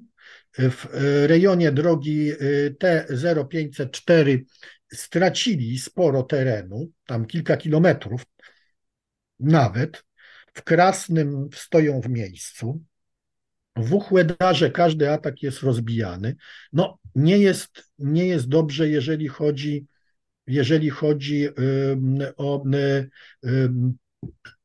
w 0.59 0.87
e, 0.87 1.27
rejonie 1.27 1.73
drogi 1.73 2.31
e, 2.31 2.37
T0504 2.71 4.39
stracili 4.93 5.79
sporo 5.79 6.23
terenu, 6.23 6.91
tam 7.07 7.27
kilka 7.27 7.57
kilometrów 7.57 8.23
nawet. 9.41 10.05
W 10.55 10.63
Krasnym 10.63 11.49
stoją 11.55 12.01
w 12.01 12.09
miejscu. 12.09 12.83
W 13.77 13.95
Uchłedarze 13.95 14.71
każdy 14.71 15.11
atak 15.11 15.43
jest 15.43 15.61
rozbijany. 15.61 16.37
No, 16.73 16.99
nie 17.15 17.39
jest, 17.39 17.83
nie 17.99 18.27
jest 18.27 18.49
dobrze, 18.49 18.89
jeżeli 18.89 19.29
chodzi, 19.29 19.87
jeżeli 20.47 20.91
chodzi 20.91 21.49
o 22.37 22.65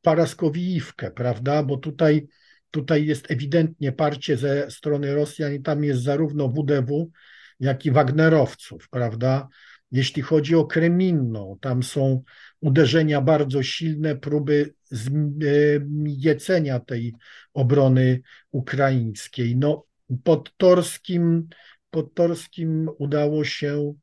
Paraskowijówkę, 0.01 1.11
prawda? 1.11 1.63
Bo 1.63 1.77
tutaj 1.77 2.27
Tutaj 2.71 3.05
jest 3.05 3.31
ewidentnie 3.31 3.91
parcie 3.91 4.37
ze 4.37 4.71
strony 4.71 5.15
Rosjan 5.15 5.53
i 5.53 5.61
tam 5.61 5.83
jest 5.83 6.03
zarówno 6.03 6.49
WDW, 6.49 7.11
jak 7.59 7.85
i 7.85 7.91
Wagnerowców, 7.91 8.89
prawda? 8.89 9.47
Jeśli 9.91 10.21
chodzi 10.21 10.55
o 10.55 10.65
Kreminną, 10.65 11.57
tam 11.61 11.83
są 11.83 12.23
uderzenia 12.59 13.21
bardzo 13.21 13.63
silne, 13.63 14.15
próby 14.15 14.73
zmiecenia 14.91 16.79
tej 16.79 17.13
obrony 17.53 18.21
ukraińskiej. 18.51 19.57
No, 19.57 19.85
pod 20.23 20.57
Torskim, 20.57 21.47
pod 21.89 22.13
Torskim 22.13 22.89
udało 22.97 23.43
się, 23.43 23.93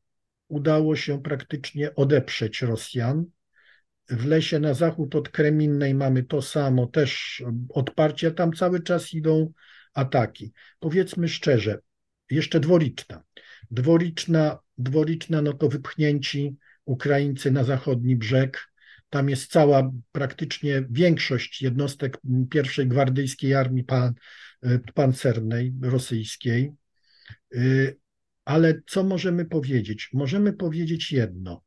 udało 0.47 0.95
się 0.95 1.21
praktycznie 1.21 1.95
odeprzeć 1.95 2.61
Rosjan. 2.61 3.25
W 4.09 4.25
lesie 4.25 4.59
na 4.59 4.73
zachód 4.73 5.15
od 5.15 5.29
Kreminnej 5.29 5.95
mamy 5.95 6.23
to 6.23 6.41
samo, 6.41 6.87
też 6.87 7.43
odparcie, 7.69 8.31
tam 8.31 8.53
cały 8.53 8.83
czas 8.83 9.13
idą 9.13 9.53
ataki. 9.93 10.53
Powiedzmy 10.79 11.27
szczerze, 11.27 11.79
jeszcze 12.29 12.59
dwoliczna. 12.59 13.23
Dwoliczna, 13.71 14.59
dwoliczna 14.77 15.41
no 15.41 15.53
to 15.53 15.69
wypchnięci 15.69 16.55
Ukraińcy 16.85 17.51
na 17.51 17.63
zachodni 17.63 18.15
brzeg. 18.15 18.67
Tam 19.09 19.29
jest 19.29 19.51
cała, 19.51 19.91
praktycznie 20.11 20.83
większość 20.89 21.61
jednostek 21.61 22.17
pierwszej 22.49 22.87
gwardyjskiej 22.87 23.53
armii 23.53 23.83
pan, 23.83 24.13
pancernej 24.93 25.73
rosyjskiej. 25.81 26.71
Y, 27.55 27.97
ale 28.45 28.81
co 28.87 29.03
możemy 29.03 29.45
powiedzieć? 29.45 30.09
Możemy 30.13 30.53
powiedzieć 30.53 31.11
jedno. 31.11 31.66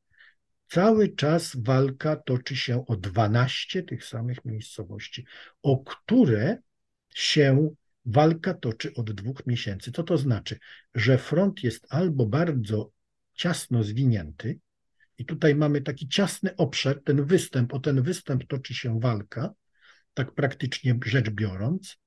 Cały 0.70 1.08
czas 1.08 1.56
walka 1.56 2.16
toczy 2.16 2.56
się 2.56 2.86
o 2.86 2.96
12 2.96 3.82
tych 3.82 4.04
samych 4.04 4.44
miejscowości, 4.44 5.26
o 5.62 5.78
które 5.78 6.58
się 7.14 7.70
walka 8.04 8.54
toczy 8.54 8.94
od 8.94 9.12
dwóch 9.12 9.46
miesięcy. 9.46 9.92
Co 9.92 10.02
to 10.02 10.18
znaczy? 10.18 10.58
Że 10.94 11.18
front 11.18 11.64
jest 11.64 11.86
albo 11.88 12.26
bardzo 12.26 12.90
ciasno 13.34 13.84
zwinięty, 13.84 14.58
i 15.18 15.24
tutaj 15.24 15.54
mamy 15.54 15.80
taki 15.80 16.08
ciasny 16.08 16.56
obszar, 16.56 17.02
ten 17.04 17.24
występ, 17.24 17.74
o 17.74 17.80
ten 17.80 18.02
występ 18.02 18.46
toczy 18.46 18.74
się 18.74 19.00
walka, 19.00 19.52
tak 20.14 20.34
praktycznie 20.34 20.98
rzecz 21.04 21.30
biorąc, 21.30 21.98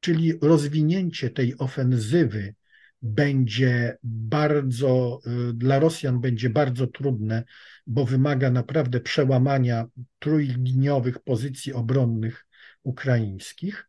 czyli 0.00 0.32
rozwinięcie 0.42 1.30
tej 1.30 1.58
ofensywy 1.58 2.54
będzie 3.02 3.98
bardzo, 4.02 5.20
y, 5.50 5.52
dla 5.54 5.78
Rosjan 5.78 6.20
będzie 6.20 6.50
bardzo 6.50 6.86
trudne, 6.86 7.44
bo 7.86 8.04
wymaga 8.04 8.50
naprawdę 8.50 9.00
przełamania 9.00 9.86
trójliniowych 10.18 11.18
pozycji 11.18 11.72
obronnych 11.72 12.46
ukraińskich, 12.82 13.88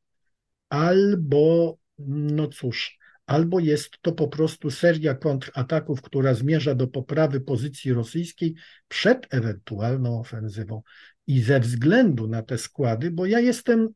albo, 0.70 1.78
no 2.08 2.48
cóż, 2.48 2.98
albo 3.26 3.60
jest 3.60 3.92
to 4.02 4.12
po 4.12 4.28
prostu 4.28 4.72
seria 4.72 5.16
kontrataków, 5.16 6.02
która 6.02 6.34
zmierza 6.34 6.76
do 6.76 6.88
poprawy 6.88 7.42
pozycji 7.42 7.94
rosyjskiej 7.94 8.56
przed 8.88 9.34
ewentualną 9.34 10.20
ofensywą. 10.20 10.82
I 11.28 11.42
ze 11.42 11.60
względu 11.60 12.28
na 12.28 12.42
te 12.42 12.58
składy, 12.58 13.12
bo 13.12 13.26
ja 13.26 13.40
jestem 13.40 13.90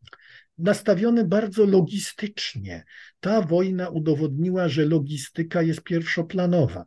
nastawiony 0.58 1.26
bardzo 1.26 1.66
logistycznie. 1.66 2.84
Ta 3.20 3.42
wojna 3.42 3.90
udowodniła, 3.90 4.70
że 4.70 4.86
logistyka 4.86 5.62
jest 5.62 5.82
pierwszoplanowa. 5.82 6.86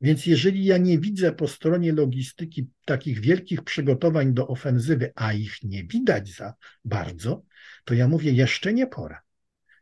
Więc 0.00 0.26
jeżeli 0.26 0.64
ja 0.64 0.78
nie 0.78 0.98
widzę 0.98 1.32
po 1.32 1.48
stronie 1.48 1.92
logistyki 1.92 2.68
takich 2.84 3.20
wielkich 3.20 3.62
przygotowań 3.62 4.34
do 4.34 4.48
ofensywy, 4.48 5.12
a 5.14 5.32
ich 5.32 5.62
nie 5.62 5.84
widać 5.84 6.34
za 6.34 6.54
bardzo, 6.84 7.42
to 7.84 7.94
ja 7.94 8.08
mówię, 8.08 8.32
jeszcze 8.32 8.72
nie 8.72 8.86
pora. 8.86 9.20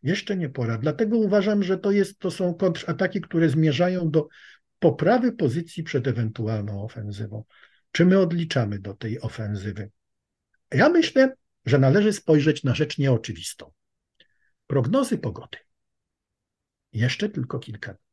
Jeszcze 0.02 0.36
nie 0.36 0.48
pora. 0.48 0.78
Dlatego 0.78 1.18
uważam, 1.18 1.62
że 1.62 1.78
to, 1.78 1.90
jest, 1.90 2.18
to 2.18 2.30
są 2.30 2.54
kontrataki, 2.54 3.20
które 3.20 3.48
zmierzają 3.48 4.10
do 4.10 4.28
poprawy 4.78 5.32
pozycji 5.32 5.82
przed 5.82 6.06
ewentualną 6.06 6.84
ofensywą. 6.84 7.44
Czy 7.92 8.06
my 8.06 8.18
odliczamy 8.18 8.78
do 8.78 8.94
tej 8.94 9.20
ofensywy? 9.20 9.90
Ja 10.72 10.88
myślę, 10.88 11.34
że 11.68 11.78
należy 11.78 12.12
spojrzeć 12.12 12.64
na 12.64 12.74
rzecz 12.74 12.98
nieoczywistą. 12.98 13.72
Prognozy 14.66 15.18
pogody. 15.18 15.58
Jeszcze 16.92 17.28
tylko 17.28 17.58
kilka 17.58 17.92
dni. 17.92 18.08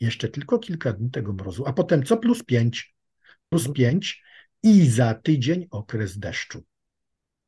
Jeszcze 0.00 0.28
tylko 0.28 0.58
kilka 0.58 0.92
dni 0.92 1.10
tego 1.10 1.32
mrozu, 1.32 1.66
a 1.66 1.72
potem 1.72 2.02
co 2.02 2.16
plus 2.16 2.42
pięć? 2.42 2.94
Plus 3.48 3.72
pięć 3.72 4.22
i 4.62 4.86
za 4.86 5.14
tydzień 5.14 5.66
okres 5.70 6.18
deszczu. 6.18 6.64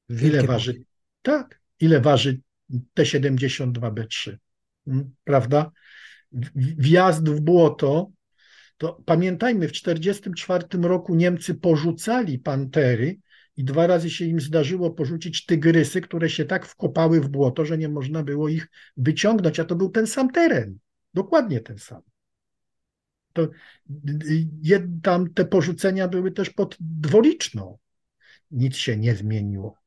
Ile 0.08 0.42
waży? 0.42 0.84
Tak, 1.22 1.60
ile 1.80 2.00
waży 2.00 2.40
T-72B3? 2.94 4.36
Hmm, 4.84 5.14
prawda? 5.24 5.70
Wjazd 6.78 7.28
w 7.28 7.40
błoto, 7.40 8.10
to 8.76 9.02
pamiętajmy, 9.06 9.68
w 9.68 9.72
1944 9.72 10.88
roku 10.88 11.14
Niemcy 11.14 11.54
porzucali 11.54 12.38
pantery 12.38 13.16
i 13.56 13.64
dwa 13.64 13.86
razy 13.86 14.10
się 14.10 14.24
im 14.24 14.40
zdarzyło 14.40 14.90
porzucić 14.90 15.46
tygrysy, 15.46 16.00
które 16.00 16.30
się 16.30 16.44
tak 16.44 16.66
wkopały 16.66 17.20
w 17.20 17.28
błoto, 17.28 17.64
że 17.64 17.78
nie 17.78 17.88
można 17.88 18.22
było 18.22 18.48
ich 18.48 18.68
wyciągnąć, 18.96 19.60
a 19.60 19.64
to 19.64 19.76
był 19.76 19.88
ten 19.88 20.06
sam 20.06 20.30
teren, 20.30 20.78
dokładnie 21.14 21.60
ten 21.60 21.78
sam. 21.78 22.02
To, 23.32 23.48
tam 25.02 25.32
te 25.34 25.44
porzucenia 25.44 26.08
były 26.08 26.32
też 26.32 26.50
pod 26.50 26.76
dwoliczną. 26.80 27.78
Nic 28.50 28.76
się 28.76 28.96
nie 28.96 29.14
zmieniło. 29.14 29.78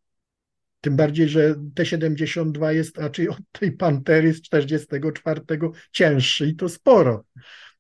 Tym 0.82 0.96
bardziej, 0.96 1.30
że 1.30 1.56
T-72 1.76 2.70
jest 2.70 2.98
raczej 2.98 3.30
od 3.30 3.38
tej 3.52 3.72
Pantery 3.72 4.34
z 4.34 4.42
44 4.42 5.42
cięższy 5.92 6.48
i 6.48 6.56
to 6.56 6.70
sporo, 6.70 7.26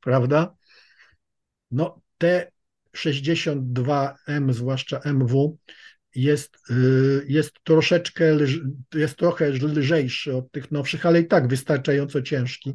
prawda? 0.02 0.56
No, 1.71 2.02
te 2.17 2.52
62M, 2.97 4.53
zwłaszcza 4.53 4.99
MW, 4.99 5.57
jest, 6.15 6.57
y, 6.71 7.25
jest 7.27 7.63
troszeczkę, 7.63 8.38
jest 8.95 9.15
trochę 9.15 9.49
lżejszy 9.49 10.36
od 10.36 10.51
tych 10.51 10.71
nowszych, 10.71 11.05
ale 11.05 11.19
i 11.19 11.27
tak 11.27 11.47
wystarczająco 11.47 12.21
ciężki. 12.21 12.73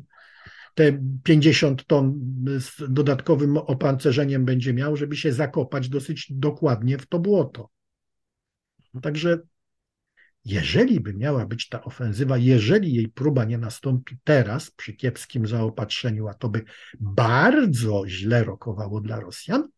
Te 0.74 0.98
50 1.22 1.86
ton 1.86 2.20
z 2.58 2.92
dodatkowym 2.92 3.56
opancerzeniem 3.56 4.44
będzie 4.44 4.74
miał, 4.74 4.96
żeby 4.96 5.16
się 5.16 5.32
zakopać 5.32 5.88
dosyć 5.88 6.26
dokładnie 6.30 6.98
w 6.98 7.06
to 7.06 7.18
błoto. 7.18 7.70
Także 9.02 9.38
jeżeli 10.44 11.00
by 11.00 11.14
miała 11.14 11.46
być 11.46 11.68
ta 11.68 11.84
ofensywa, 11.84 12.38
jeżeli 12.38 12.94
jej 12.94 13.08
próba 13.08 13.44
nie 13.44 13.58
nastąpi 13.58 14.16
teraz 14.24 14.70
przy 14.70 14.92
kiepskim 14.92 15.46
zaopatrzeniu, 15.46 16.28
a 16.28 16.34
to 16.34 16.48
by 16.48 16.64
bardzo 17.00 18.04
źle 18.06 18.44
rokowało 18.44 19.00
dla 19.00 19.20
Rosjan, 19.20 19.68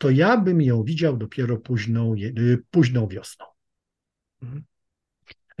to 0.00 0.10
ja 0.10 0.36
bym 0.36 0.62
ją 0.62 0.84
widział 0.84 1.16
dopiero 1.16 1.56
późną, 1.56 2.14
y, 2.14 2.64
późną 2.70 3.08
wiosną. 3.08 3.46
Mhm. 4.42 4.64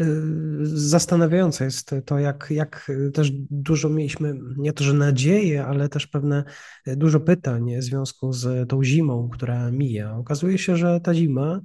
Y, 0.00 0.66
zastanawiające 0.66 1.64
jest 1.64 1.94
to, 2.04 2.18
jak, 2.18 2.46
jak 2.50 2.90
też 3.14 3.30
dużo 3.50 3.88
mieliśmy, 3.88 4.38
nie 4.56 4.72
to, 4.72 4.84
że 4.84 4.94
nadzieje, 4.94 5.64
ale 5.64 5.88
też 5.88 6.06
pewne 6.06 6.44
dużo 6.86 7.20
pytań 7.20 7.76
w 7.78 7.82
związku 7.82 8.32
z 8.32 8.68
tą 8.68 8.84
zimą, 8.84 9.28
która 9.32 9.70
mija. 9.70 10.16
Okazuje 10.16 10.58
się, 10.58 10.76
że 10.76 11.00
ta 11.00 11.14
zima, 11.14 11.60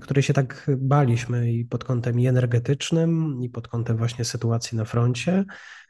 której 0.00 0.22
się 0.22 0.32
tak 0.32 0.70
baliśmy 0.78 1.52
i 1.52 1.64
pod 1.64 1.84
kątem 1.84 2.20
i 2.20 2.26
energetycznym, 2.26 3.42
i 3.42 3.50
pod 3.50 3.68
kątem 3.68 3.96
właśnie 3.96 4.24
sytuacji 4.24 4.78
na 4.78 4.84
froncie, 4.84 5.44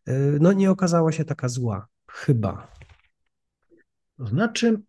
y, 0.09 0.39
no 0.41 0.53
nie 0.53 0.71
okazała 0.71 1.13
się 1.13 1.25
taka 1.25 1.49
zła. 1.49 1.87
Chyba. 2.11 2.73
To 4.19 4.27
znaczy, 4.27 4.83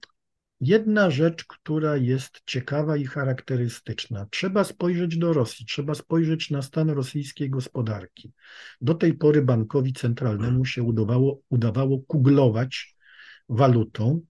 Jedna 0.62 1.10
rzecz, 1.10 1.46
która 1.46 1.98
jest 1.98 2.42
ciekawa 2.46 2.98
i 2.98 3.06
charakterystyczna. 3.06 4.26
Trzeba 4.32 4.64
spojrzeć 4.64 5.18
do 5.18 5.34
Rosji, 5.34 5.66
trzeba 5.66 5.96
spojrzeć 5.96 6.50
na 6.50 6.62
stan 6.62 6.90
rosyjskiej 6.90 7.50
gospodarki. 7.50 8.34
Do 8.82 8.94
tej 8.94 9.14
pory 9.14 9.42
bankowi 9.42 9.94
centralnemu 9.94 10.66
się 10.66 10.84
udawało, 10.84 11.40
udawało 11.50 12.00
kuglować 12.00 12.96
walutą 13.50 14.22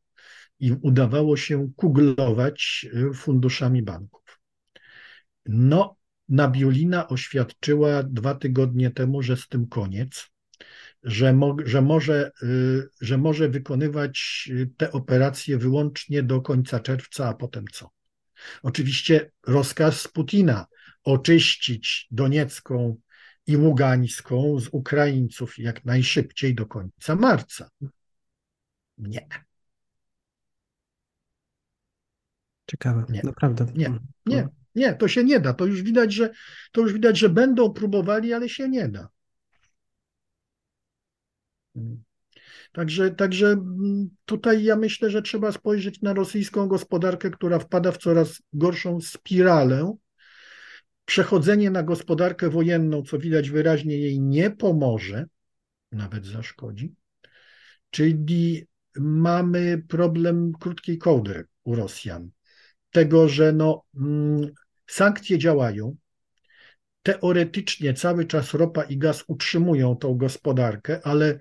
i 0.59 0.71
udawało 0.71 1.38
się 1.38 1.71
kuglować 1.75 2.85
y, 2.93 3.13
funduszami 3.13 3.83
banków. 3.83 4.39
No, 5.45 5.95
Nabiulina 6.29 7.07
oświadczyła 7.07 8.03
dwa 8.03 8.35
tygodnie 8.35 8.91
temu, 8.91 9.21
że 9.21 9.38
z 9.38 9.47
tym 9.47 9.67
koniec 9.67 10.31
że, 11.05 11.33
mo, 11.33 11.55
że, 11.65 11.81
może, 11.81 12.31
y, 12.43 12.89
że 13.01 13.17
może 13.17 13.49
wykonywać 13.49 14.49
y, 14.51 14.69
te 14.77 14.91
operacje 14.91 15.57
wyłącznie 15.57 16.23
do 16.23 16.41
końca 16.41 16.79
czerwca, 16.79 17.29
a 17.29 17.33
potem 17.33 17.65
co? 17.71 17.89
Oczywiście 18.63 19.31
rozkaz 19.47 20.07
Putina 20.07 20.65
oczyścić 21.03 22.07
Doniecką 22.11 22.97
i 23.47 23.57
Ługańską 23.57 24.59
z 24.59 24.67
Ukraińców 24.71 25.59
jak 25.59 25.85
najszybciej 25.85 26.55
do 26.55 26.65
końca 26.65 27.15
marca. 27.15 27.69
Nie. 28.97 29.27
Ciekawe, 32.67 33.05
nie. 33.09 33.21
naprawdę. 33.23 33.65
Nie, 33.75 33.87
mm. 33.87 33.99
nie, 34.25 34.47
nie, 34.75 34.93
to 34.93 35.07
się 35.07 35.23
nie 35.23 35.39
da. 35.39 35.53
To 35.53 35.65
już 35.65 35.81
widać, 35.81 36.13
że 36.13 36.29
to 36.71 36.81
już 36.81 36.93
widać, 36.93 37.17
że 37.17 37.29
będą 37.29 37.73
próbowali, 37.73 38.33
ale 38.33 38.49
się 38.49 38.69
nie 38.69 38.89
da. 38.89 39.09
Także, 42.71 43.11
także 43.11 43.47
mm, 43.47 44.09
tutaj 44.25 44.63
ja 44.63 44.75
myślę, 44.75 45.09
że 45.09 45.21
trzeba 45.21 45.51
spojrzeć 45.51 46.01
na 46.01 46.13
rosyjską 46.13 46.67
gospodarkę, 46.67 47.31
która 47.31 47.59
wpada 47.59 47.91
w 47.91 47.97
coraz 47.97 48.41
gorszą 48.53 49.01
spiralę. 49.01 49.95
Przechodzenie 51.05 51.71
na 51.71 51.83
gospodarkę 51.83 52.49
wojenną, 52.49 53.03
co 53.03 53.19
widać 53.19 53.49
wyraźnie, 53.49 53.97
jej 53.97 54.21
nie 54.21 54.51
pomoże, 54.51 55.25
nawet 55.91 56.25
zaszkodzi. 56.25 56.93
Czyli 57.89 58.65
mamy 58.99 59.83
problem 59.88 60.51
krótkiej 60.59 60.97
kołdry 60.97 61.45
u 61.63 61.75
Rosjan. 61.75 62.29
Tego, 62.91 63.29
że 63.29 63.53
no, 63.53 63.83
mm, 63.95 64.51
sankcje 64.88 65.38
działają, 65.38 65.95
teoretycznie 67.03 67.93
cały 67.93 68.25
czas 68.25 68.53
ropa 68.53 68.83
i 68.83 68.97
gaz 68.97 69.23
utrzymują 69.27 69.95
tą 69.95 70.17
gospodarkę, 70.17 70.99
ale 71.03 71.39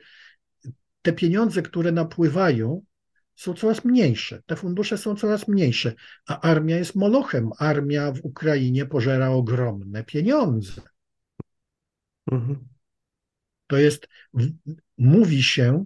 te 1.05 1.13
pieniądze, 1.13 1.63
które 1.63 1.93
napływają, 1.93 2.83
są 3.35 3.55
coraz 3.55 3.85
mniejsze. 3.85 4.43
Te 4.47 4.57
fundusze 4.57 4.99
są 4.99 5.17
coraz 5.17 5.49
mniejsze, 5.49 5.95
a 6.27 6.41
armia 6.41 6.77
jest 6.77 6.95
molochem. 6.95 7.51
Armia 7.59 8.13
w 8.13 8.21
Ukrainie 8.23 8.87
pożera 8.87 9.31
ogromne 9.31 10.05
pieniądze. 10.05 10.83
Mhm. 12.33 12.69
To 13.67 13.77
jest, 13.77 14.09
mówi 14.99 15.43
się, 15.43 15.85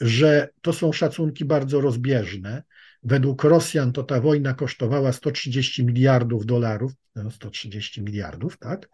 że 0.00 0.48
to 0.62 0.72
są 0.72 0.92
szacunki 0.92 1.44
bardzo 1.44 1.80
rozbieżne. 1.80 2.62
Według 3.02 3.44
Rosjan 3.44 3.92
to 3.92 4.02
ta 4.02 4.20
wojna 4.20 4.54
kosztowała 4.54 5.12
130 5.12 5.84
miliardów 5.84 6.46
dolarów, 6.46 6.92
no 7.14 7.30
130 7.30 8.02
miliardów, 8.02 8.58
tak? 8.58 8.88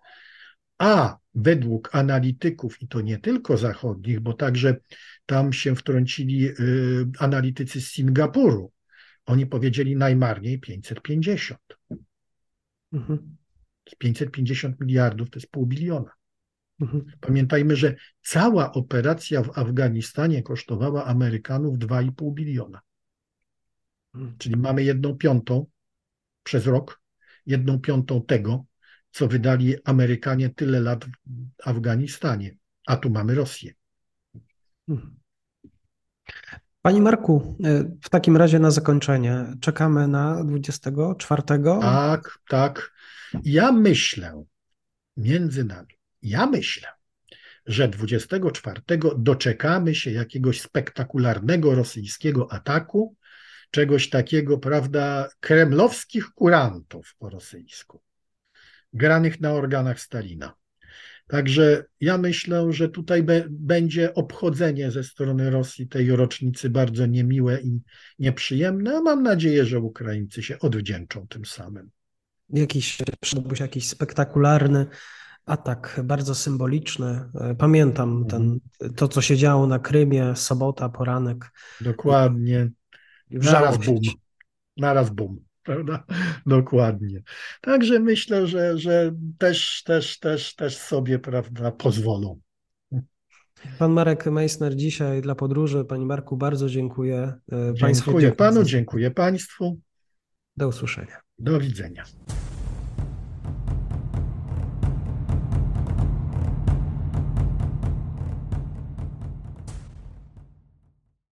A 0.79 1.19
według 1.35 1.95
analityków, 1.95 2.83
i 2.83 2.89
to 2.89 3.01
nie 3.01 3.19
tylko 3.19 3.57
zachodnich, 3.57 4.21
bo 4.21 4.33
także 4.33 4.77
tam 5.31 5.53
się 5.53 5.77
wtrącili 5.77 6.49
y, 6.49 6.55
analitycy 7.19 7.81
z 7.81 7.89
Singapuru, 7.89 8.73
oni 9.27 9.47
powiedzieli 9.47 9.97
najmarniej 9.97 10.61
550. 10.61 11.61
Mhm. 12.93 13.37
550 13.99 14.81
miliardów 14.81 15.31
to 15.31 15.39
jest 15.39 15.51
pół 15.51 15.67
biliona. 15.67 16.11
Mhm. 16.81 17.05
Pamiętajmy, 17.21 17.77
że 17.77 17.95
cała 18.23 18.73
operacja 18.73 19.43
w 19.43 19.59
Afganistanie 19.59 20.43
kosztowała 20.43 21.05
Amerykanów 21.05 21.79
2,5 21.79 22.35
biliona. 22.35 22.81
Mhm. 24.15 24.39
Czyli 24.39 24.57
mamy 24.57 24.83
jedną 24.83 25.17
piątą 25.17 25.67
przez 26.43 26.67
rok, 26.67 27.03
jedną 27.47 27.81
piątą 27.81 28.23
tego, 28.23 28.65
co 29.11 29.29
wydali 29.29 29.75
Amerykanie 29.85 30.51
tyle 30.51 30.81
lat 30.81 31.05
w 31.05 31.11
Afganistanie, 31.65 32.57
a 32.87 32.97
tu 32.97 33.11
mamy 33.11 33.35
Rosję. 33.35 33.73
Mhm. 34.89 35.20
Panie 36.83 37.01
Marku, 37.01 37.57
y, 37.67 37.91
w 38.03 38.11
takim 38.11 38.37
razie 38.37 38.59
na 38.59 38.71
zakończenie 38.71 39.47
czekamy 39.61 40.09
na 40.09 40.45
24. 40.45 41.43
Tak, 41.81 42.39
tak. 42.49 42.93
Ja 43.45 43.73
myślę, 43.73 44.45
między 45.17 45.65
nami, 45.65 45.99
ja 46.23 46.47
myślę, 46.47 46.89
że 47.67 47.89
24 47.89 48.81
doczekamy 49.19 49.95
się 49.95 50.11
jakiegoś 50.11 50.61
spektakularnego 50.61 51.75
rosyjskiego 51.75 52.53
ataku, 52.53 53.17
czegoś 53.71 54.11
takiego, 54.11 54.59
prawda, 54.59 55.29
kremlowskich 55.41 56.31
kurantów 56.31 57.15
po 57.19 57.31
rosyjsku, 57.31 58.03
granych 58.93 59.41
na 59.41 59.53
organach 59.53 60.01
Stalina. 60.01 60.60
Także 61.31 61.85
ja 62.01 62.19
myślę, 62.19 62.73
że 62.73 62.89
tutaj 62.89 63.23
be, 63.23 63.45
będzie 63.51 64.15
obchodzenie 64.15 64.91
ze 64.91 65.05
strony 65.05 65.51
Rosji 65.51 65.89
tej 65.89 66.17
rocznicy 66.17 66.71
bardzo 66.71 67.07
niemiłe 67.07 67.61
i 67.61 67.81
nieprzyjemne, 68.19 68.97
a 68.97 69.01
mam 69.01 69.23
nadzieję, 69.23 69.65
że 69.65 69.81
Ukraińcy 69.81 70.43
się 70.43 70.59
odwdzięczą 70.59 71.27
tym 71.29 71.45
samym. 71.45 71.91
Jakiś, 72.49 72.97
się 73.25 73.43
jakiś 73.61 73.89
spektakularny 73.89 74.87
atak, 75.47 76.01
bardzo 76.05 76.35
symboliczny. 76.35 77.31
Pamiętam 77.59 78.23
mhm. 78.23 78.61
ten, 78.79 78.91
to, 78.95 79.09
co 79.09 79.23
się 79.23 79.37
działo 79.37 79.67
na 79.67 79.79
Krymie, 79.79 80.37
sobota, 80.37 80.89
poranek. 80.89 81.51
Dokładnie. 81.81 82.71
Naraz 83.31 83.79
bum. 83.79 83.99
Naraz 84.77 85.11
bum 85.11 85.50
prawda? 85.71 86.05
Dokładnie. 86.47 87.23
Także 87.61 88.01
myślę, 88.01 88.47
że, 88.47 88.79
że 88.79 89.15
też, 89.39 89.83
też, 89.83 90.19
też, 90.19 90.55
też 90.55 90.77
sobie, 90.77 91.19
prawda, 91.19 91.71
pozwolą. 91.71 92.41
Pan 93.79 93.93
Marek 93.93 94.27
Meissner 94.27 94.77
dzisiaj 94.77 95.23
dla 95.23 95.35
podróży. 95.35 95.85
Panie 95.85 96.07
Marku, 96.07 96.37
bardzo 96.37 96.69
dziękuję. 96.69 97.19
E, 97.19 97.73
dziękuję 97.75 97.81
Państwu, 97.81 98.37
panu, 98.37 98.65
dziękuję 98.65 99.11
państwu. 99.11 99.81
Do 100.57 100.69
usłyszenia. 100.69 101.21
Do 101.39 101.61
widzenia. 101.61 102.05